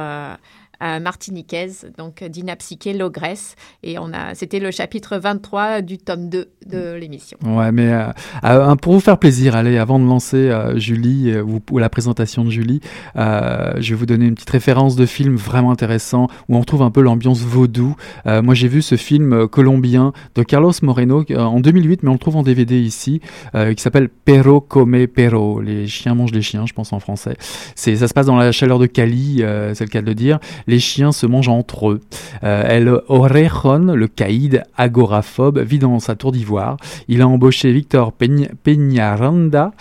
martiniquaise, 0.99 1.91
donc 1.97 2.23
Dina 2.23 2.55
Psyché, 2.55 2.93
l'ogresse. 2.93 3.55
Et 3.83 3.99
on 3.99 4.11
a, 4.13 4.35
c'était 4.35 4.59
le 4.59 4.71
chapitre 4.71 5.17
23 5.17 5.81
du 5.81 5.97
tome 5.97 6.29
2 6.29 6.49
de 6.67 6.93
l'émission. 6.93 7.37
Ouais, 7.45 7.71
mais 7.71 7.91
euh, 7.91 8.07
euh, 8.43 8.75
pour 8.75 8.93
vous 8.93 8.99
faire 8.99 9.17
plaisir, 9.17 9.55
allez, 9.55 9.77
avant 9.77 9.99
de 9.99 10.05
lancer 10.05 10.37
euh, 10.37 10.77
Julie 10.77 11.33
ou, 11.39 11.77
la 11.77 11.89
présentation 11.89 12.43
de 12.43 12.49
Julie, 12.49 12.81
je 13.15 13.89
vais 13.89 13.95
vous 13.95 14.05
donner 14.05 14.25
une 14.25 14.35
petite 14.35 14.49
référence 14.49 14.95
de 14.95 15.05
film 15.05 15.35
vraiment 15.35 15.71
intéressant 15.71 16.27
où 16.49 16.55
on 16.55 16.59
retrouve 16.59 16.81
un 16.81 16.91
peu 16.91 17.01
l'ambiance 17.01 17.41
vaudou. 17.41 17.95
moi, 18.25 18.53
j'ai 18.53 18.67
vu 18.67 18.81
ce 18.81 18.95
film 18.95 19.47
colombien 19.47 20.13
de 20.35 20.43
Carlos 20.43 20.73
Moreno 20.81 21.25
en 21.35 21.59
2008, 21.59 22.03
mais 22.03 22.09
on 22.09 22.13
le 22.13 22.19
trouve 22.19 22.35
en 22.35 22.43
DVD 22.43 22.79
ici, 22.79 23.21
qui 23.53 23.81
s'appelle 23.81 24.09
Perro 24.09 24.61
come 24.61 25.07
perro. 25.07 25.61
Les 25.61 25.87
chiens 25.87 26.13
mangent 26.13 26.33
les 26.33 26.41
chiens, 26.41 26.65
je 26.65 26.73
pense 26.73 26.93
en 26.93 26.99
français. 26.99 27.35
C'est, 27.75 27.95
ça 27.95 28.07
se 28.07 28.13
passe 28.13 28.25
dans 28.25 28.37
la 28.37 28.51
chaleur 28.51 28.79
de 28.79 28.85
Cali, 28.85 29.43
c'est 29.73 29.81
le 29.81 29.89
cas 29.89 30.01
de 30.01 30.07
le 30.07 30.15
dire 30.15 30.39
les 30.71 30.79
chiens 30.79 31.11
se 31.11 31.25
mangent 31.25 31.49
entre 31.49 31.91
eux. 31.91 32.01
Euh, 32.43 32.63
El 32.65 33.01
Orejon, 33.09 33.93
le 33.93 34.07
caïd 34.07 34.63
agoraphobe, 34.77 35.59
vit 35.59 35.79
dans 35.79 35.99
sa 35.99 36.15
tour 36.15 36.31
d'ivoire. 36.31 36.77
Il 37.09 37.21
a 37.21 37.27
embauché 37.27 37.71
Victor 37.73 38.13
Peñaranda 38.13 39.73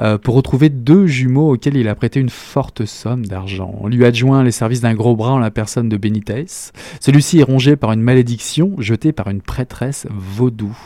euh, 0.00 0.16
pour 0.16 0.34
retrouver 0.34 0.70
deux 0.70 1.06
jumeaux 1.06 1.52
auxquels 1.52 1.76
il 1.76 1.86
a 1.86 1.94
prêté 1.94 2.18
une 2.18 2.30
forte 2.30 2.86
somme 2.86 3.26
d'argent. 3.26 3.74
On 3.80 3.88
lui 3.88 4.06
adjoint 4.06 4.42
les 4.42 4.50
services 4.50 4.80
d'un 4.80 4.94
gros 4.94 5.14
bras 5.14 5.32
en 5.32 5.38
la 5.38 5.50
personne 5.50 5.90
de 5.90 5.98
Benitez. 5.98 6.46
Celui-ci 7.00 7.40
est 7.40 7.44
rongé 7.44 7.76
par 7.76 7.92
une 7.92 8.00
malédiction 8.00 8.72
jetée 8.78 9.12
par 9.12 9.28
une 9.28 9.42
prêtresse 9.42 10.06
vaudou. 10.10 10.76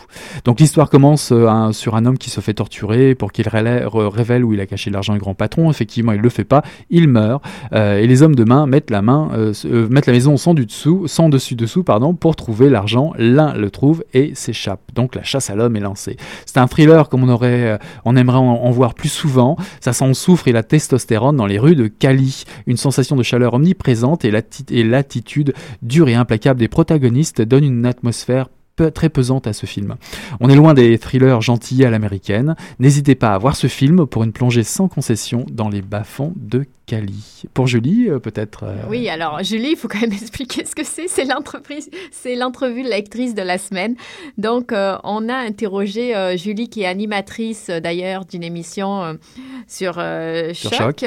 Donc 0.45 0.59
l'histoire 0.59 0.91
commence 0.91 1.31
euh, 1.31 1.71
sur 1.71 1.95
un 1.95 2.05
homme 2.05 2.19
qui 2.19 2.31
se 2.31 2.41
fait 2.41 2.55
torturer 2.55 3.15
pour 3.15 3.31
qu'il 3.31 3.47
révèle 3.49 4.45
où 4.45 4.53
il 4.53 4.61
a 4.61 4.67
caché 4.67 4.91
l'argent 4.91 5.13
du 5.13 5.21
grand 5.21 5.35
patron. 5.35 5.71
Effectivement, 5.71 6.13
il 6.13 6.21
le 6.21 6.31
fait 6.31 6.45
pas, 6.45 6.63
il 6.91 7.07
meurt. 7.07 7.45
et 7.73 8.07
les 8.09 8.23
hommes 8.23 8.35
de 8.35 8.43
main 8.43 8.67
mettent 8.67 8.91
la 8.91 9.03
main 9.03 9.52
euh, 9.65 9.89
mettre 9.89 10.09
la 10.09 10.15
maison 10.15 10.37
sans, 10.37 10.55
du 10.55 10.67
dessous, 10.67 11.07
sans 11.07 11.29
dessus 11.29 11.55
dessous 11.55 11.83
pardon, 11.83 12.15
pour 12.15 12.37
trouver 12.37 12.71
l'argent. 12.71 13.13
L'un 13.19 13.55
le 13.55 13.71
trouve 13.71 14.05
et 14.15 14.35
s'échappe. 14.35 14.81
Donc 14.95 15.15
la 15.15 15.23
chasse 15.23 15.51
à 15.51 15.55
l'homme 15.55 15.77
est 15.77 15.81
lancée. 15.81 16.17
C'est 16.47 16.59
un 16.59 16.67
thriller 16.67 17.09
comme 17.09 17.25
on 17.25 17.29
aurait, 17.29 17.73
euh, 17.73 17.79
on 18.05 18.17
aimerait 18.17 18.39
en, 18.39 18.71
voir 18.71 18.95
plus 18.95 19.09
souvent. 19.09 19.57
Ça 19.81 19.93
sent 19.93 20.09
le 20.09 20.15
soufre 20.15 20.49
et 20.49 20.53
la 20.53 20.63
testostérone 20.63 21.37
dans 21.37 21.47
les 21.47 21.59
rues 21.59 21.77
de 21.77 21.87
Cali. 21.87 22.45
Une 22.67 22.77
sensation 22.77 23.17
de 23.17 23.23
chaleur 23.23 23.55
omniprésente 23.55 24.25
et 24.25 24.85
l'attitude 24.85 25.55
dure 25.83 26.09
et 26.09 26.15
implacable 26.15 26.61
des 26.61 26.69
protagonistes 26.69 27.43
donne 27.43 27.65
une 27.65 27.87
atmosphère 27.87 28.49
très 28.91 29.09
pesante 29.09 29.47
à 29.47 29.53
ce 29.53 29.67
film. 29.67 29.97
On 30.41 30.49
est 30.49 30.57
loin 30.57 30.75
des 30.75 30.99
thrillers 30.99 31.41
gentils 31.41 31.85
à 31.85 31.91
l'américaine. 31.91 32.57
N'hésitez 32.79 33.15
pas 33.15 33.35
à 33.35 33.39
voir 33.39 33.57
ce 33.57 33.67
film 33.67 34.07
pour 34.07 34.25
une 34.25 34.33
plongée 34.33 34.65
sans 34.65 34.89
concession 34.89 35.47
dans 35.51 35.69
les 35.69 35.83
bas-fonds 35.83 36.33
de 36.37 36.65
Cali. 36.87 37.45
Pour 37.55 37.69
Julie, 37.69 38.09
euh, 38.09 38.19
peut-être. 38.19 38.65
Euh, 38.65 38.77
oui, 38.89 39.09
alors 39.09 39.43
Julie, 39.43 39.71
il 39.71 39.77
faut 39.77 39.89
quand 39.89 40.01
même 40.01 40.13
expliquer 40.21 40.65
ce 40.65 40.75
que 40.75 40.85
c'est. 40.85 41.07
C'est 41.07 41.25
l'entreprise, 41.25 41.89
c'est 42.11 42.35
l'entrevue 42.35 42.83
lectrice 42.83 43.35
de 43.35 43.43
la 43.43 43.59
semaine. 43.59 43.95
Donc, 44.37 44.73
euh, 44.73 44.97
on 45.05 45.29
a 45.29 45.37
interrogé 45.37 46.15
Julie, 46.37 46.69
qui 46.69 46.83
est 46.83 46.87
animatrice 46.87 47.69
d'ailleurs 47.69 48.25
d'une 48.25 48.43
émission 48.43 49.19
sur, 49.67 49.95
Choc. 49.95 51.05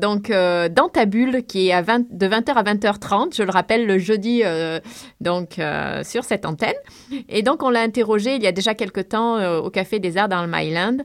donc, 0.00 0.30
dans 0.30 0.88
ta 0.92 1.04
bulle, 1.04 1.44
qui 1.46 1.68
est 1.68 1.72
à 1.72 1.82
20, 1.82 2.10
de 2.10 2.26
20h 2.26 2.52
à 2.54 2.62
20h30. 2.62 3.36
Je 3.36 3.42
le 3.42 3.50
rappelle, 3.50 3.86
le 3.86 3.98
jeudi, 3.98 4.42
donc 5.20 5.60
sur 6.02 6.24
cette 6.24 6.46
antenne. 6.46 6.74
Et 7.28 7.42
donc, 7.42 7.62
on 7.62 7.70
l'a 7.70 7.80
interrogé 7.80 8.36
il 8.36 8.42
y 8.42 8.46
a 8.46 8.52
déjà 8.52 8.74
quelque 8.74 9.00
temps 9.00 9.58
au 9.58 9.70
Café 9.70 9.98
des 9.98 10.16
Arts 10.16 10.28
dans 10.28 10.44
le 10.44 10.50
Myland 10.50 10.98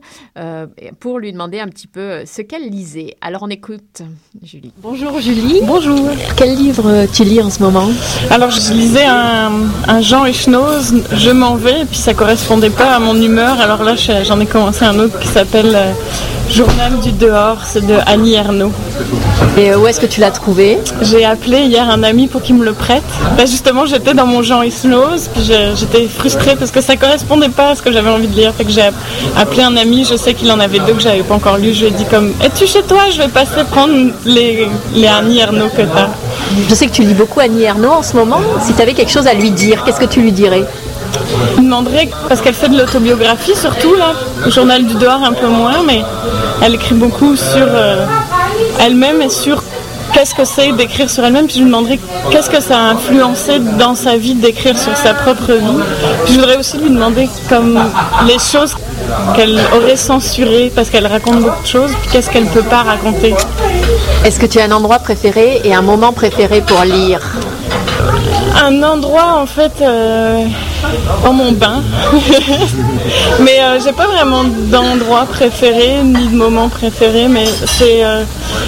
pour 1.00 1.18
lui 1.18 1.32
demander 1.32 1.60
un 1.60 1.68
petit 1.68 1.88
peu 1.88 2.24
ce 2.24 2.42
qu'elle 2.42 2.68
lisait. 2.68 3.16
Alors, 3.20 3.42
on 3.42 3.48
écoute. 3.48 4.02
Julie. 4.42 4.72
Bonjour 4.82 5.20
Julie. 5.20 5.60
Bonjour. 5.62 6.10
Quel 6.36 6.56
livre 6.56 7.06
tu 7.12 7.24
lis 7.24 7.40
en 7.40 7.50
ce 7.50 7.62
moment? 7.62 7.88
Alors 8.30 8.50
je 8.50 8.72
lisais 8.72 9.06
un, 9.06 10.00
Jean 10.00 10.24
Echnoz, 10.26 10.94
Je 11.12 11.30
m'en 11.30 11.54
vais, 11.54 11.82
et 11.82 11.84
puis 11.84 11.98
ça 11.98 12.14
correspondait 12.14 12.70
pas 12.70 12.96
à 12.96 12.98
mon 12.98 13.14
humeur. 13.20 13.60
Alors 13.60 13.82
là 13.82 13.94
j'en 13.96 14.40
ai 14.40 14.46
commencé 14.46 14.84
un 14.84 14.98
autre 14.98 15.18
qui 15.20 15.28
s'appelle 15.28 15.72
euh, 15.74 15.92
Journal 16.50 17.00
du 17.00 17.12
dehors, 17.12 17.58
c'est 17.64 17.86
de 17.86 17.96
Annie 18.06 18.34
Ernaux. 18.34 18.72
Et 19.56 19.70
euh, 19.70 19.78
où 19.78 19.86
est-ce 19.86 20.00
que 20.00 20.06
tu 20.06 20.20
l'as 20.20 20.30
trouvé? 20.30 20.78
J'ai 21.02 21.24
appelé 21.24 21.58
hier 21.60 21.88
un 21.88 22.02
ami 22.02 22.26
pour 22.26 22.42
qu'il 22.42 22.56
me 22.56 22.64
le 22.64 22.72
prête. 22.72 23.04
Bah, 23.36 23.46
justement 23.46 23.86
j'étais 23.86 24.14
dans 24.14 24.26
mon 24.26 24.42
Jean 24.42 24.62
Echnoz, 24.62 25.28
puis 25.32 25.42
j'étais 25.76 26.08
frustrée 26.08 26.56
parce 26.56 26.70
que 26.70 26.80
ça 26.80 26.96
correspondait 26.96 27.48
pas 27.48 27.70
à 27.70 27.74
ce 27.74 27.82
que 27.82 27.92
j'avais 27.92 28.10
envie 28.10 28.26
de 28.26 28.34
lire. 28.34 28.52
Fait 28.56 28.64
que 28.64 28.72
j'ai 28.72 28.90
appelé 29.36 29.62
un 29.62 29.76
ami, 29.76 30.04
je 30.04 30.16
sais 30.16 30.34
qu'il 30.34 30.50
en 30.50 30.58
avait 30.58 30.80
deux 30.80 30.94
que 30.94 31.00
j'avais 31.00 31.22
pas 31.22 31.34
encore 31.34 31.58
lu. 31.58 31.72
Je 31.72 31.80
lui 31.80 31.86
ai 31.86 31.90
dit 31.90 32.04
comme, 32.04 32.32
es-tu 32.42 32.66
chez 32.66 32.82
toi? 32.82 33.10
Je 33.12 33.18
vais 33.18 33.28
passer 33.28 33.62
prendre 33.70 33.94
les, 34.24 34.68
les 34.94 35.06
Annie 35.06 35.38
Ernaux 35.38 35.68
que 35.68 35.82
tu 35.82 35.98
as. 35.98 36.10
Je 36.68 36.74
sais 36.74 36.86
que 36.86 36.92
tu 36.92 37.02
lis 37.02 37.14
beaucoup 37.14 37.40
Annie 37.40 37.62
Ernaux 37.62 37.92
en 37.92 38.02
ce 38.02 38.16
moment. 38.16 38.40
Si 38.60 38.74
tu 38.74 38.82
avais 38.82 38.92
quelque 38.92 39.12
chose 39.12 39.26
à 39.26 39.34
lui 39.34 39.50
dire, 39.50 39.84
qu'est-ce 39.84 40.00
que 40.00 40.04
tu 40.04 40.20
lui 40.20 40.32
dirais? 40.32 40.64
Je 41.56 41.62
demanderais, 41.62 42.08
parce 42.28 42.40
qu'elle 42.40 42.54
fait 42.54 42.68
de 42.68 42.76
l'autobiographie 42.76 43.54
surtout, 43.54 43.94
là, 43.94 44.14
le 44.44 44.50
journal 44.50 44.84
du 44.84 44.94
dehors 44.94 45.22
un 45.22 45.32
peu 45.32 45.46
moins, 45.46 45.82
mais 45.86 46.02
elle 46.60 46.74
écrit 46.74 46.96
beaucoup 46.96 47.36
sur 47.36 47.66
euh, 47.68 48.04
elle-même 48.80 49.22
et 49.22 49.28
sur 49.28 49.62
qu'est-ce 50.12 50.34
que 50.34 50.44
c'est 50.44 50.72
d'écrire 50.72 51.10
sur 51.10 51.24
elle-même, 51.24 51.46
puis 51.46 51.56
je 51.56 51.60
lui 51.60 51.66
demanderais 51.66 51.98
qu'est-ce 52.30 52.50
que 52.50 52.60
ça 52.60 52.78
a 52.78 52.82
influencé 52.90 53.58
dans 53.58 53.94
sa 53.94 54.16
vie 54.16 54.34
d'écrire 54.34 54.78
sur 54.78 54.96
sa 54.96 55.14
propre 55.14 55.52
vie. 55.52 55.82
je 56.26 56.32
voudrais 56.34 56.56
aussi 56.56 56.78
lui 56.78 56.90
demander 56.90 57.28
comme 57.48 57.80
les 58.26 58.38
choses 58.38 58.76
qu'elle 59.34 59.60
aurait 59.76 59.96
censurées 59.96 60.72
parce 60.74 60.90
qu'elle 60.90 61.06
raconte 61.06 61.40
beaucoup 61.40 61.62
de 61.62 61.66
choses, 61.66 61.92
puis 62.02 62.10
qu'est-ce 62.12 62.30
qu'elle 62.30 62.44
ne 62.44 62.50
peut 62.50 62.62
pas 62.62 62.82
raconter. 62.82 63.34
Est-ce 64.24 64.38
que 64.38 64.46
tu 64.46 64.58
as 64.58 64.64
un 64.64 64.72
endroit 64.72 64.98
préféré 64.98 65.60
et 65.64 65.74
un 65.74 65.82
moment 65.82 66.12
préféré 66.12 66.60
pour 66.60 66.82
lire? 66.84 67.20
Un 68.62 68.82
endroit 68.82 69.34
en 69.40 69.46
fait 69.46 69.72
euh, 69.80 70.44
dans 71.24 71.32
mon 71.32 71.52
bain. 71.52 71.82
mais 73.40 73.60
euh, 73.60 73.78
j'ai 73.82 73.92
pas 73.92 74.06
vraiment 74.06 74.44
d'endroit 74.44 75.26
préféré 75.26 76.02
ni 76.04 76.28
de 76.28 76.36
moment 76.36 76.68
préféré, 76.68 77.28
mais 77.28 77.46
c'est 77.46 78.04
euh, 78.04 78.22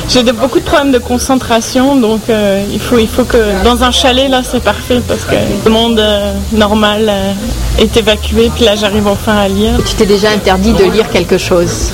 j'ai 0.09 0.23
beaucoup 0.33 0.59
de 0.59 0.65
problèmes 0.65 0.93
de 0.93 0.99
concentration, 0.99 1.97
donc 1.97 2.23
il 2.73 2.81
faut 2.81 2.99
il 2.99 3.09
faut 3.09 3.25
que 3.25 3.65
dans 3.65 3.85
un 3.85 3.91
chalet 3.91 4.29
là 4.29 4.43
c'est 4.43 4.63
parfait 4.63 5.01
parce 5.07 5.25
que 5.25 5.37
le 5.65 5.71
monde 5.71 6.03
normal 6.53 7.13
est 7.79 7.97
évacué, 7.97 8.51
puis 8.55 8.65
là 8.65 8.75
j'arrive 8.77 9.07
enfin 9.07 9.37
à 9.37 9.49
lire. 9.49 9.73
Tu 9.85 9.95
t'es 9.95 10.07
déjà 10.07 10.31
interdit 10.31 10.73
de 10.73 10.85
lire 10.85 11.09
quelque 11.11 11.39
chose? 11.39 11.93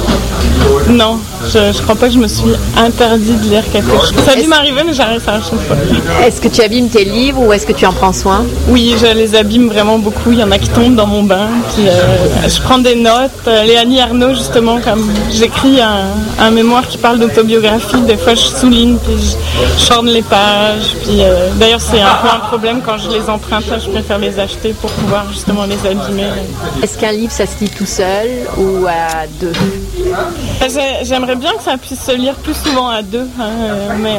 Non, 0.88 1.18
je, 1.52 1.58
ne 1.58 1.82
crois 1.82 1.94
pas 1.94 2.08
que 2.08 2.14
je 2.14 2.18
me 2.18 2.28
suis 2.28 2.52
interdit 2.76 3.34
de 3.34 3.48
lire 3.48 3.64
quelque 3.70 3.90
chose. 3.90 4.14
Ça 4.24 4.32
a 4.32 4.36
dû 4.36 4.46
m'arriver, 4.46 4.82
mais 4.86 4.92
j'arrive 4.92 5.22
à 5.26 5.40
chaque 5.40 5.60
fois. 5.60 5.76
Est-ce 6.24 6.40
que 6.40 6.48
tu 6.48 6.60
abîmes 6.60 6.88
tes 6.88 7.04
livres 7.04 7.40
ou 7.40 7.52
est-ce 7.52 7.66
que 7.66 7.72
tu 7.72 7.86
en 7.86 7.92
prends 7.92 8.12
soin? 8.12 8.44
Oui, 8.68 8.94
je 8.98 9.06
les 9.06 9.34
abîme 9.34 9.68
vraiment 9.68 9.98
beaucoup. 9.98 10.32
Il 10.32 10.38
y 10.38 10.44
en 10.44 10.50
a 10.50 10.58
qui 10.58 10.68
tombent 10.68 10.94
dans 10.94 11.06
mon 11.06 11.22
bain. 11.22 11.48
Euh, 11.78 12.48
je 12.48 12.60
prends 12.60 12.78
des 12.78 12.94
notes. 12.94 13.30
Euh, 13.46 13.64
Léanie 13.64 14.00
Arnaud, 14.00 14.34
justement, 14.34 14.80
comme 14.80 15.10
j'écris 15.30 15.80
un, 15.80 16.50
mémoire 16.50 16.86
qui 16.86 16.98
parle 16.98 17.18
d'autobiographie, 17.18 18.02
des 18.02 18.16
fois 18.16 18.34
je 18.34 18.46
souligne, 18.46 18.96
puis 18.98 19.14
je 19.78 19.86
chorne 19.88 20.08
les 20.08 20.22
pages. 20.22 20.96
Puis 21.02 21.22
euh, 21.22 21.48
d'ailleurs, 21.56 21.80
c'est 21.80 22.00
un 22.00 22.14
peu 22.20 22.28
un 22.28 22.40
problème 22.40 22.80
quand 22.84 22.98
je 22.98 23.08
les 23.10 23.28
emprunte. 23.30 23.64
je 23.66 23.88
préfère 23.88 24.18
les 24.18 24.38
acheter 24.38 24.74
pour 24.80 24.90
pouvoir 24.90 25.24
justement 25.32 25.64
les 25.64 25.78
abîmer. 25.88 26.26
Est-ce 26.82 26.98
qu'un 26.98 27.12
livre, 27.12 27.32
ça 27.32 27.46
se 27.46 27.58
lit 27.60 27.70
tout 27.70 27.86
seul 27.86 28.28
ou 28.58 28.86
à 28.86 29.26
deux? 29.40 29.52
J'aimerais 31.02 31.31
bien 31.34 31.52
que 31.52 31.62
ça 31.62 31.76
puisse 31.76 32.02
se 32.02 32.12
lire 32.12 32.34
plus 32.34 32.54
souvent 32.54 32.88
à 32.88 33.02
deux, 33.02 33.28
hein, 33.40 33.94
mais 33.98 34.18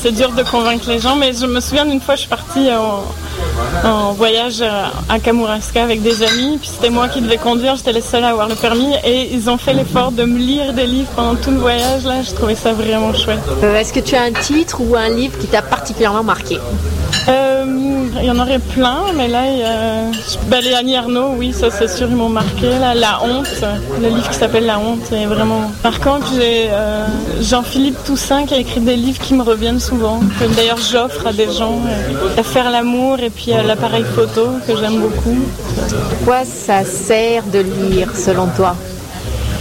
c'est 0.00 0.12
dur 0.12 0.32
de 0.32 0.42
convaincre 0.42 0.84
les 0.88 0.98
gens. 0.98 1.16
Mais 1.16 1.32
je 1.32 1.46
me 1.46 1.60
souviens 1.60 1.84
d'une 1.84 2.00
fois, 2.00 2.14
je 2.14 2.20
suis 2.20 2.28
partie 2.28 2.68
en, 2.72 3.88
en 3.88 4.12
voyage 4.12 4.62
à 5.08 5.18
Kamouraska 5.18 5.82
avec 5.82 6.02
des 6.02 6.22
amis, 6.22 6.58
puis 6.60 6.70
c'était 6.72 6.90
moi 6.90 7.08
qui 7.08 7.20
devais 7.20 7.36
conduire, 7.36 7.76
j'étais 7.76 7.92
la 7.92 8.00
seule 8.00 8.24
à 8.24 8.28
avoir 8.28 8.48
le 8.48 8.54
permis, 8.54 8.94
et 9.04 9.32
ils 9.32 9.48
ont 9.50 9.58
fait 9.58 9.74
l'effort 9.74 10.12
de 10.12 10.24
me 10.24 10.38
lire 10.38 10.72
des 10.72 10.86
livres 10.86 11.10
pendant 11.16 11.34
tout 11.34 11.50
le 11.50 11.58
voyage, 11.58 12.04
là, 12.04 12.22
je 12.22 12.32
trouvais 12.32 12.54
ça 12.54 12.72
vraiment 12.72 13.12
chouette. 13.14 13.40
Euh, 13.62 13.76
est-ce 13.76 13.92
que 13.92 14.00
tu 14.00 14.14
as 14.14 14.22
un 14.22 14.32
titre 14.32 14.80
ou 14.80 14.96
un 14.96 15.08
livre 15.08 15.38
qui 15.38 15.46
t'a 15.46 15.62
particulièrement 15.62 16.22
marqué? 16.24 16.58
Euh, 17.28 17.64
il 18.20 18.26
y 18.26 18.30
en 18.30 18.38
aurait 18.38 18.58
plein, 18.58 19.12
mais 19.16 19.28
là, 19.28 19.42
il. 19.46 19.62
Ben, 20.48 20.62
Arnaud, 20.96 21.34
oui, 21.36 21.52
ça 21.52 21.70
c'est 21.70 21.88
sûr, 21.88 22.08
ils 22.10 22.16
m'ont 22.16 22.28
marqué. 22.28 22.68
La 22.94 23.22
honte, 23.22 23.46
le 24.00 24.08
livre 24.08 24.28
qui 24.28 24.36
s'appelle 24.36 24.66
La 24.66 24.78
honte 24.78 25.10
est 25.12 25.26
vraiment 25.26 25.70
marquant. 25.82 26.18
J'ai 26.34 26.68
euh, 26.70 27.06
Jean-Philippe 27.40 28.02
Toussaint 28.04 28.44
qui 28.44 28.54
a 28.54 28.58
écrit 28.58 28.80
des 28.80 28.96
livres 28.96 29.20
qui 29.20 29.34
me 29.34 29.42
reviennent 29.42 29.80
souvent, 29.80 30.20
que 30.38 30.44
d'ailleurs 30.54 30.78
j'offre 30.78 31.26
à 31.26 31.32
des 31.32 31.50
gens. 31.50 31.80
Euh, 31.86 32.42
Faire 32.42 32.70
l'amour 32.70 33.18
et 33.20 33.30
puis 33.30 33.52
euh, 33.52 33.62
l'appareil 33.62 34.04
photo 34.04 34.48
que 34.66 34.76
j'aime 34.76 35.00
beaucoup. 35.00 35.38
Pourquoi 36.10 36.44
ça 36.44 36.84
sert 36.84 37.44
de 37.44 37.60
lire 37.60 38.14
selon 38.14 38.46
toi? 38.56 38.74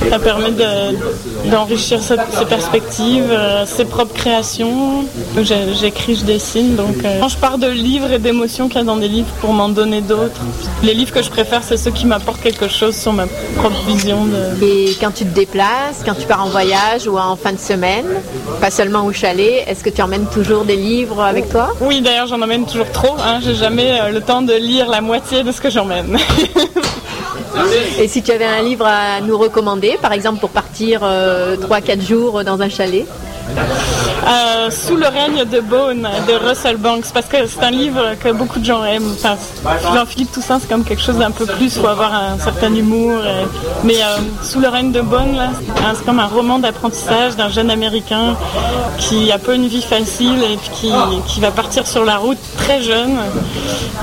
Ça 0.10 0.20
permet 0.20 0.52
de- 0.52 1.50
d'enrichir 1.50 2.02
ses, 2.02 2.16
ses 2.38 2.46
perspectives, 2.46 3.30
euh, 3.32 3.66
ses 3.66 3.86
propres 3.86 4.14
créations. 4.14 5.06
J'écris, 5.80 6.16
je 6.16 6.26
dessine, 6.26 6.76
donc 6.76 6.96
euh, 7.06 7.20
quand 7.22 7.30
je 7.30 7.38
pars 7.38 7.58
de 7.58 7.68
livres 7.68 8.12
et 8.12 8.20
d'émotions 8.20 8.68
qu'il 8.68 8.78
y 8.78 8.82
a 8.82 8.84
dans 8.84 8.98
des 8.98 9.08
livres 9.08 9.30
pour 9.40 9.54
m'en 9.54 9.70
donner 9.70 10.02
d'autres. 10.02 10.42
Les 10.84 10.94
livres 10.94 11.14
que 11.14 11.22
je 11.22 11.30
préfère, 11.30 11.62
c'est 11.64 11.78
ceux 11.78 11.92
qui 11.92 12.06
m'apportent 12.06 12.42
quelque 12.42 12.68
chose 12.68 12.96
sur 12.96 13.14
ma 13.14 13.26
propre 13.56 13.80
vision. 13.88 14.26
De... 14.26 14.66
Et 14.66 14.98
quand 15.00 15.12
tu 15.12 15.24
te 15.24 15.34
déplaces, 15.34 16.02
quand 16.06 16.16
tu 16.16 16.26
pars 16.28 16.44
en 16.46 16.50
voyage 16.50 17.08
ou 17.08 17.18
en 17.18 17.36
fin 17.36 17.54
de 17.54 17.60
semaine, 17.60 18.06
pas 18.60 18.72
seulement 18.72 19.06
au 19.06 19.14
chalet, 19.14 19.64
est-ce 19.68 19.84
que 19.84 19.90
tu 19.90 20.02
emmènes 20.02 20.26
toujours 20.28 20.66
des 20.66 20.76
livres 20.76 21.22
avec 21.24 21.50
toi? 21.50 21.70
Oui, 21.80 22.02
d'ailleurs, 22.02 22.28
j'en 22.28 22.42
emmène 22.42 22.66
toujours 22.66 22.92
trop. 22.92 23.16
Hein. 23.20 23.40
J'ai 23.44 23.56
jamais 23.56 24.00
euh, 24.02 24.10
le 24.10 24.22
temps 24.22 24.42
de 24.42 24.54
lire 24.54 24.90
la 24.90 25.02
moitié 25.02 25.44
de 25.44 25.52
ce 25.52 25.62
que 25.62 25.70
j'emmène. 25.70 26.18
Et 28.00 28.08
si 28.08 28.22
tu 28.24 28.32
avais 28.32 28.46
un 28.46 28.62
livre 28.62 28.86
à 28.86 29.22
nous 29.22 29.38
recommander, 29.38 29.98
par 30.02 30.14
exemple 30.14 30.40
pour 30.40 30.50
partir 30.50 31.02
3-4 31.02 32.02
jours 32.02 32.44
dans 32.44 32.62
un 32.62 32.70
chalet? 32.70 33.06
Euh, 34.24 34.70
Sous 34.70 34.96
le 34.96 35.08
règne 35.08 35.46
de 35.46 35.60
Bone 35.62 36.08
de 36.28 36.48
Russell 36.48 36.78
Banks, 36.78 37.06
parce 37.14 37.26
que 37.26 37.38
c'est 37.48 37.64
un 37.64 37.72
livre 37.72 38.02
que 38.24 38.30
beaucoup 38.32 38.60
de 38.60 38.66
gens 38.66 38.84
aiment. 38.86 39.12
Enfin, 39.14 39.36
Jean-Philippe 39.94 40.32
Toussaint, 40.32 40.60
c'est 40.60 40.70
comme 40.70 40.84
quelque 40.84 41.02
chose 41.02 41.18
d'un 41.18 41.32
peu 41.32 41.46
plus, 41.46 41.76
faut 41.78 41.88
avoir 41.88 42.14
un 42.14 42.38
certain 42.38 42.74
humour. 42.74 43.14
et- 43.26 43.86
Mais 43.86 43.96
euh, 43.96 44.18
Sous 44.44 44.60
le 44.60 44.68
règne 44.70 44.92
de 44.92 45.02
Bone, 45.02 45.36
là, 45.36 45.50
c'est 45.96 46.06
comme 46.06 46.20
un 46.20 46.28
roman 46.28 46.60
d'apprentissage 46.60 47.36
d'un 47.36 47.50
jeune 47.50 47.72
Américain 47.72 48.36
qui 49.00 49.32
a 49.32 49.40
pas 49.40 49.54
une 49.56 49.68
vie 49.68 49.82
facile 49.82 50.42
et 50.44 50.58
qui, 50.76 50.92
qui 51.28 51.40
va 51.40 51.50
partir 51.52 51.88
sur 51.88 52.06
la 52.06 52.18
route 52.18 52.38
très 52.58 52.82
jeune. 52.82 53.18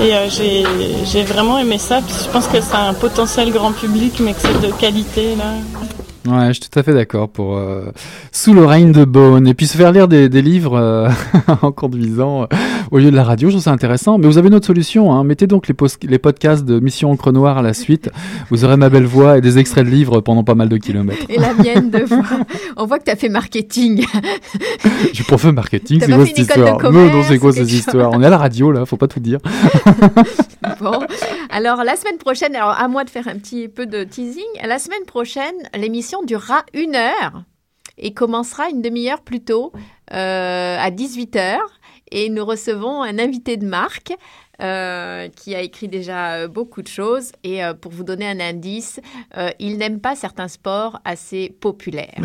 Et 0.01 0.13
euh, 0.13 0.29
j'ai 0.29 0.65
j'ai 1.05 1.23
vraiment 1.23 1.57
aimé 1.59 1.77
ça. 1.77 1.99
Puis 2.05 2.15
je 2.25 2.29
pense 2.29 2.47
que 2.47 2.59
c'est 2.61 2.75
un 2.75 2.93
potentiel 2.93 3.51
grand 3.51 3.71
public, 3.71 4.15
mais 4.19 4.33
que 4.33 4.41
c'est 4.41 4.61
de 4.67 4.71
qualité. 4.73 5.35
Là. 5.37 5.45
Ouais, 6.27 6.47
je 6.49 6.53
suis 6.53 6.69
tout 6.69 6.77
à 6.77 6.83
fait 6.83 6.93
d'accord 6.93 7.29
pour 7.29 7.55
euh, 7.57 7.91
Sous 8.31 8.53
le 8.53 8.65
règne 8.65 8.91
de 8.91 9.05
Bone. 9.05 9.47
Et 9.47 9.53
puis 9.53 9.67
se 9.67 9.77
faire 9.77 9.91
lire 9.91 10.07
des, 10.07 10.27
des 10.27 10.41
livres 10.41 10.77
euh, 10.77 11.09
en 11.61 11.71
conduisant 11.71 12.43
euh, 12.43 12.47
au 12.91 12.97
lieu 12.97 13.11
de 13.11 13.15
la 13.15 13.23
radio, 13.23 13.49
je 13.49 13.53
trouve 13.53 13.63
ça 13.63 13.71
intéressant. 13.71 14.17
Mais 14.17 14.27
vous 14.27 14.37
avez 14.37 14.47
une 14.47 14.55
autre 14.55 14.65
solution. 14.65 15.13
Hein. 15.13 15.23
Mettez 15.23 15.47
donc 15.47 15.67
les, 15.67 16.19
podcasts 16.19 16.65
de 16.65 16.79
Mission 16.79 17.11
Encre 17.11 17.31
Noire 17.31 17.57
à 17.57 17.61
la 17.61 17.73
suite. 17.73 18.09
Vous 18.49 18.65
aurez 18.65 18.77
ma 18.77 18.89
belle 18.89 19.05
voix 19.05 19.37
et 19.37 19.41
des 19.41 19.57
extraits 19.57 19.85
de 19.85 19.91
livres 19.91 20.21
pendant 20.21 20.43
pas 20.43 20.55
mal 20.55 20.69
de 20.69 20.77
kilomètres. 20.77 21.25
Et 21.29 21.37
la 21.37 21.53
mienne 21.53 21.89
de 21.89 21.99
voix. 21.99 22.25
On 22.77 22.85
voit 22.85 22.99
que 22.99 23.05
tu 23.05 23.11
as 23.11 23.15
fait 23.15 23.29
marketing. 23.29 24.05
Je 25.09 25.15
suis 25.15 25.23
prof 25.23 25.45
de 25.45 25.51
marketing, 25.51 25.99
c'est 26.01 26.07
pas 26.07 26.15
quoi 26.15 26.25
fait 26.25 26.35
cette 26.35 26.39
histoire 26.39 26.91
Non, 26.91 27.05
non, 27.05 27.23
c'est 27.23 27.37
quoi 27.39 27.53
quelque 27.53 27.69
histoires 27.69 28.11
On 28.13 28.21
est 28.21 28.25
à 28.25 28.29
la 28.29 28.37
radio 28.37 28.71
là, 28.71 28.85
faut 28.85 28.97
pas 28.97 29.07
tout 29.07 29.19
dire. 29.19 29.39
Bon, 30.81 30.99
alors 31.49 31.83
la 31.83 31.95
semaine 31.95 32.17
prochaine, 32.17 32.53
alors 32.55 32.71
à 32.71 32.87
moi 32.87 33.05
de 33.05 33.09
faire 33.09 33.27
un 33.27 33.35
petit 33.35 33.69
peu 33.69 33.85
de 33.85 34.03
teasing. 34.03 34.43
La 34.65 34.77
semaine 34.77 35.05
prochaine, 35.05 35.55
l'émission 35.73 36.23
durera 36.23 36.63
une 36.73 36.95
heure 36.95 37.43
et 37.97 38.13
commencera 38.13 38.69
une 38.69 38.81
demi-heure 38.81 39.21
plus 39.21 39.41
tôt, 39.41 39.71
euh, 40.13 40.77
à 40.79 40.89
18h. 40.89 41.57
Et 42.11 42.29
nous 42.29 42.45
recevons 42.45 43.01
un 43.03 43.19
invité 43.19 43.57
de 43.57 43.65
marque 43.65 44.13
euh, 44.61 45.29
qui 45.37 45.55
a 45.55 45.61
écrit 45.61 45.87
déjà 45.87 46.33
euh, 46.33 46.47
beaucoup 46.49 46.81
de 46.81 46.87
choses. 46.89 47.31
Et 47.45 47.63
euh, 47.63 47.73
pour 47.73 47.93
vous 47.93 48.03
donner 48.03 48.27
un 48.27 48.41
indice, 48.41 48.99
il 49.57 49.77
n'aime 49.77 50.01
pas 50.01 50.15
certains 50.15 50.49
sports 50.49 50.99
assez 51.05 51.55
populaires. 51.61 52.19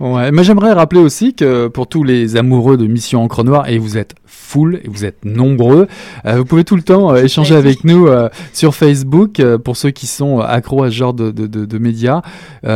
Mais 0.32 0.44
j'aimerais 0.44 0.72
rappeler 0.72 1.00
aussi 1.00 1.34
que 1.34 1.68
pour 1.68 1.88
tous 1.88 2.04
les 2.04 2.36
amoureux 2.36 2.78
de 2.78 2.86
Mission 2.86 3.22
Encre 3.22 3.44
Noire, 3.44 3.68
et 3.68 3.76
vous 3.76 3.98
êtes 3.98 4.14
full, 4.34 4.80
et 4.84 4.88
vous 4.88 5.04
êtes 5.04 5.24
nombreux, 5.24 5.88
euh, 6.26 6.36
vous 6.36 6.44
pouvez 6.44 6.64
tout 6.64 6.76
le 6.76 6.82
temps 6.82 7.12
euh, 7.12 7.24
échanger 7.24 7.54
avec 7.54 7.84
nous 7.84 8.06
euh, 8.06 8.28
sur 8.52 8.74
Facebook, 8.74 9.42
pour 9.64 9.76
ceux 9.76 9.90
qui 9.90 10.06
sont 10.06 10.40
accros 10.40 10.82
à 10.84 10.90
ce 10.90 10.94
genre 10.94 11.14
de, 11.14 11.30
de, 11.30 11.46
de, 11.46 11.64
de 11.64 11.78
médias, 11.78 12.22
et, 12.64 12.68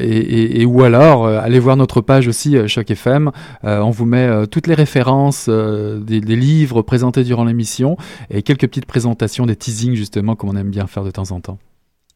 et, 0.00 0.60
et 0.60 0.64
ou 0.64 0.82
alors 0.82 1.26
allez 1.26 1.58
voir 1.58 1.76
notre 1.76 2.00
page 2.00 2.28
aussi, 2.28 2.56
Choc 2.68 2.90
FM, 2.90 3.30
on 3.62 3.90
vous 3.90 4.06
met 4.06 4.46
toutes 4.48 4.66
les 4.66 4.74
références 4.74 5.48
des, 5.48 6.20
des 6.20 6.36
livres 6.36 6.82
présentés 6.82 7.24
durant 7.24 7.44
l'émission, 7.44 7.96
et 8.30 8.42
quelques 8.42 8.68
petites 8.68 8.86
présentations, 8.86 9.46
des 9.46 9.56
teasings 9.56 9.94
justement, 9.94 10.36
comme 10.36 10.50
on 10.50 10.56
aime 10.56 10.70
bien 10.70 10.86
faire 10.86 11.04
de 11.04 11.10
temps 11.10 11.30
en 11.30 11.40
temps. 11.40 11.58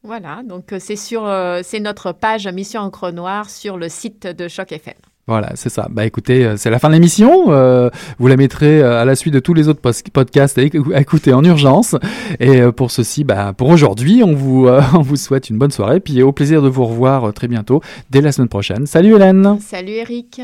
Voilà, 0.02 0.42
donc 0.44 0.74
c'est 0.78 0.96
sur 0.96 1.31
c'est 1.62 1.81
notre 1.81 2.12
page 2.12 2.46
Mission 2.48 2.83
Encre 2.83 3.12
Noire 3.12 3.50
sur 3.50 3.76
le 3.76 3.88
site 3.88 4.26
de 4.26 4.48
Choc 4.48 4.72
FM. 4.72 4.94
Voilà, 5.28 5.50
c'est 5.54 5.68
ça. 5.68 5.86
Bah 5.90 6.06
écoutez, 6.06 6.44
euh, 6.44 6.56
c'est 6.56 6.70
la 6.70 6.78
fin 6.78 6.88
de 6.88 6.94
l'émission. 6.94 7.52
Euh, 7.52 7.90
vous 8.18 8.26
la 8.28 8.36
mettrez 8.36 8.80
euh, 8.80 9.00
à 9.00 9.04
la 9.04 9.14
suite 9.14 9.34
de 9.34 9.40
tous 9.40 9.52
les 9.54 9.68
autres 9.68 9.80
podcasts 10.12 10.56
à 10.58 10.62
éc- 10.62 10.94
à 10.94 11.00
écouter 11.02 11.32
en 11.34 11.44
urgence. 11.44 11.94
Et 12.40 12.62
euh, 12.62 12.72
pour 12.72 12.90
ceci, 12.90 13.24
bah, 13.24 13.52
pour 13.56 13.68
aujourd'hui, 13.68 14.22
on 14.24 14.32
vous, 14.34 14.66
on 14.94 15.02
vous 15.02 15.16
souhaite 15.16 15.50
une 15.50 15.58
bonne 15.58 15.70
soirée. 15.70 16.00
Puis 16.00 16.22
au 16.22 16.32
plaisir 16.32 16.62
de 16.62 16.68
vous 16.68 16.86
revoir 16.86 17.32
très 17.34 17.46
bientôt, 17.46 17.82
dès 18.10 18.22
la 18.22 18.32
semaine 18.32 18.48
prochaine. 18.48 18.86
Salut 18.86 19.14
Hélène 19.16 19.58
Salut 19.60 19.92
Eric. 19.92 20.40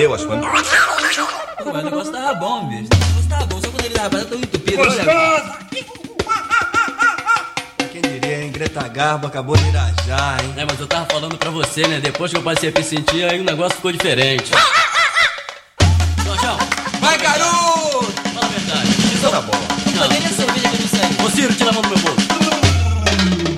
Fedeu 0.00 0.14
as 0.14 0.24
coisas. 0.24 0.46
Pô, 1.62 1.72
mas 1.72 1.82
o 1.82 1.84
negócio 1.84 2.12
tava 2.12 2.34
bom, 2.34 2.66
bicho. 2.68 2.88
O 2.92 2.96
negócio 2.96 3.28
tava 3.28 3.46
bom, 3.46 3.60
só 3.60 3.68
quando 3.68 3.84
ele 3.84 3.94
tava 3.94 4.24
tão 4.24 4.38
entupido. 4.38 4.80
Olha, 4.80 5.58
Quem 7.92 8.00
diria, 8.00 8.42
hein? 8.44 8.50
Greta 8.52 8.88
Garbo 8.88 9.26
acabou 9.26 9.56
de 9.58 9.68
irajar, 9.68 10.42
hein? 10.42 10.54
É, 10.56 10.64
mas 10.64 10.80
eu 10.80 10.86
tava 10.86 11.04
falando 11.06 11.36
pra 11.36 11.50
você, 11.50 11.86
né? 11.86 12.00
Depois 12.00 12.30
que 12.32 12.38
eu 12.38 12.42
passei 12.42 12.70
a 12.70 12.72
me 12.78 12.82
sentir, 12.82 13.24
aí 13.28 13.40
o 13.40 13.44
negócio 13.44 13.76
ficou 13.76 13.92
diferente. 13.92 14.50
Jorjão, 16.24 16.56
Vai, 17.00 17.18
garoto! 17.18 18.12
fala 18.34 18.46
a 18.46 18.48
verdade. 18.48 18.88
Isso 19.14 19.30
tá 19.30 19.40
bom. 19.42 19.52
Não. 19.94 20.08
Cadê 20.08 20.16
a 20.16 20.28
cerveja 20.30 20.68
que 20.68 20.74
eu 20.74 20.78
disse 20.78 20.96
aí? 20.96 21.26
Ô 21.26 21.30
Ciro, 21.30 21.54
tira 21.54 21.70
a 21.70 21.72
mão 21.74 21.82
do 21.82 21.88
meu 21.90 21.98
bolso. 21.98 22.28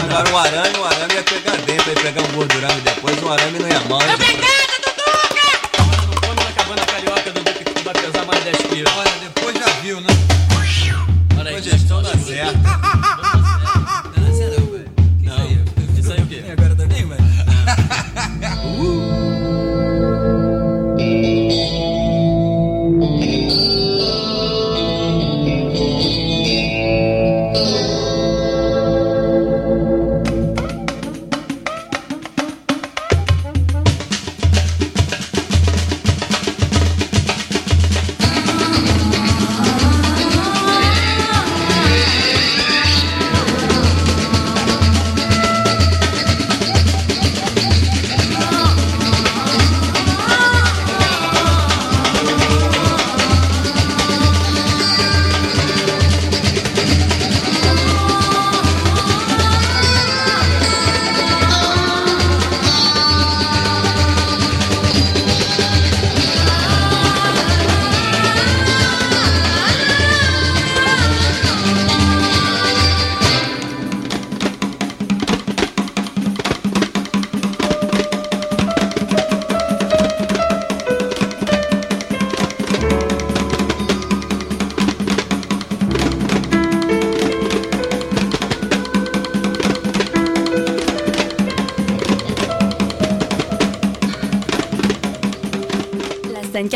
Agora 0.03 0.31
um 0.31 0.39
arame, 0.39 0.79
um 0.79 0.85
arame 0.85 1.15
ia 1.15 1.23
pegar 1.23 1.57
dentro, 1.59 1.89
ia 1.91 1.95
pegar 2.03 2.23
um 2.23 2.33
gordurão 2.33 2.71
e 2.71 2.81
depois 2.81 3.23
um 3.23 3.33
arame 3.33 3.59
não 3.61 3.69
ia 3.69 3.81
mal. 3.89 4.03
hein, 4.03 4.09
gente? 4.19 4.72
Pesar 8.73 8.95
mais 8.97 9.22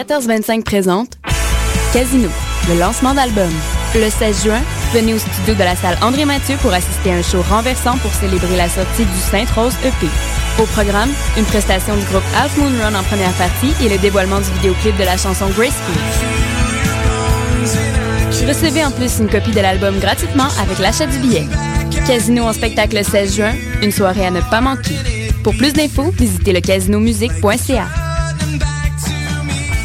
1425 0.07 0.65
présente 0.65 1.19
Casino, 1.93 2.29
le 2.69 2.79
lancement 2.79 3.13
d'album. 3.13 3.51
Le 3.93 4.09
16 4.09 4.45
juin, 4.45 4.61
venez 4.93 5.15
au 5.15 5.19
studio 5.19 5.55
de 5.55 5.65
la 5.65 5.75
salle 5.75 5.99
André 6.01 6.25
Mathieu 6.25 6.57
pour 6.63 6.73
assister 6.73 7.11
à 7.11 7.15
un 7.15 7.23
show 7.23 7.43
renversant 7.51 7.99
pour 7.99 8.13
célébrer 8.13 8.57
la 8.57 8.69
sortie 8.69 9.05
du 9.05 9.19
Sainte-Rose 9.19 9.75
EP. 9.85 10.07
Au 10.63 10.67
programme, 10.67 11.11
une 11.37 11.45
prestation 11.45 11.97
du 11.97 12.05
groupe 12.05 12.23
Half 12.37 12.57
Moon 12.57 12.71
Run 12.81 12.95
en 12.95 13.03
première 13.03 13.33
partie 13.33 13.73
et 13.85 13.89
le 13.89 13.99
dévoilement 13.99 14.39
du 14.39 14.49
vidéoclip 14.53 14.97
de 14.97 15.03
la 15.05 15.17
chanson 15.17 15.47
Graceful. 15.49 15.97
Recevez 18.47 18.85
en 18.85 18.93
plus 18.93 19.19
une 19.19 19.29
copie 19.29 19.51
de 19.51 19.61
l'album 19.61 19.99
gratuitement 19.99 20.49
avec 20.63 20.79
l'achat 20.79 21.07
du 21.07 21.19
billet. 21.19 21.47
Casino 22.07 22.45
en 22.45 22.53
spectacle 22.53 22.97
le 22.97 23.03
16 23.03 23.35
juin, 23.35 23.55
une 23.83 23.91
soirée 23.91 24.27
à 24.27 24.31
ne 24.31 24.41
pas 24.41 24.61
manquer. 24.61 24.95
Pour 25.43 25.57
plus 25.57 25.73
d'infos, 25.73 26.13
visitez 26.17 26.53
le 26.53 26.61
casinomusique.ca. 26.61 28.06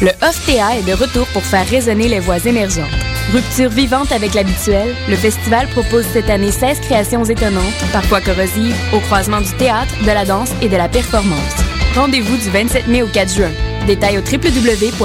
Le 0.02 0.10
OFTA 0.20 0.78
est 0.78 0.82
de 0.82 0.94
retour 0.94 1.28
pour 1.28 1.44
faire 1.44 1.64
résonner 1.68 2.08
les 2.08 2.18
voix 2.18 2.44
émergentes. 2.44 2.90
Rupture 3.32 3.70
vivante 3.70 4.10
avec 4.10 4.34
l'habituel, 4.34 4.96
le 5.08 5.14
festival 5.14 5.68
propose 5.68 6.04
cette 6.12 6.28
année 6.28 6.50
16 6.50 6.80
créations 6.80 7.22
étonnantes, 7.22 7.84
parfois 7.92 8.20
corrosives, 8.20 8.74
au 8.92 8.98
croisement 8.98 9.40
du 9.40 9.52
théâtre, 9.52 9.94
de 10.02 10.06
la 10.08 10.24
danse 10.24 10.50
et 10.60 10.68
de 10.68 10.76
la 10.76 10.88
performance. 10.88 11.54
Rendez-vous 11.94 12.36
du 12.36 12.50
27 12.50 12.88
mai 12.88 13.04
au 13.04 13.06
4 13.06 13.32
juin. 13.32 13.52
Détails 13.86 14.18
au 14.18 14.22
www.ofta.com. 14.22 14.98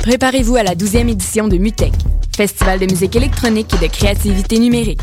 Préparez-vous 0.00 0.56
à 0.56 0.62
la 0.62 0.74
12e 0.74 1.08
édition 1.08 1.48
de 1.48 1.56
MUTEC, 1.56 1.94
festival 2.36 2.78
de 2.80 2.84
musique 2.84 3.16
électronique 3.16 3.72
et 3.72 3.78
de 3.78 3.90
créativité 3.90 4.58
numérique. 4.58 5.00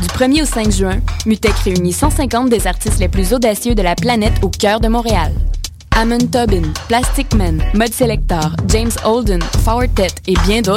Du 0.00 0.06
1er 0.06 0.42
au 0.42 0.46
5 0.46 0.70
juin, 0.70 1.00
MUTEC 1.26 1.54
réunit 1.64 1.92
150 1.92 2.48
des 2.48 2.68
artistes 2.68 3.00
les 3.00 3.08
plus 3.08 3.34
audacieux 3.34 3.74
de 3.74 3.82
la 3.82 3.96
planète 3.96 4.34
au 4.42 4.48
cœur 4.48 4.78
de 4.78 4.86
Montréal. 4.86 5.32
Amon 5.98 6.28
Tobin, 6.30 6.62
Plastic 6.86 7.34
Man, 7.34 7.60
Mud 7.74 7.92
Selector, 7.92 8.54
James 8.68 8.92
Holden, 9.02 9.42
Fortet 9.64 10.06
et 10.28 10.34
bien 10.46 10.62
d'autres 10.62 10.76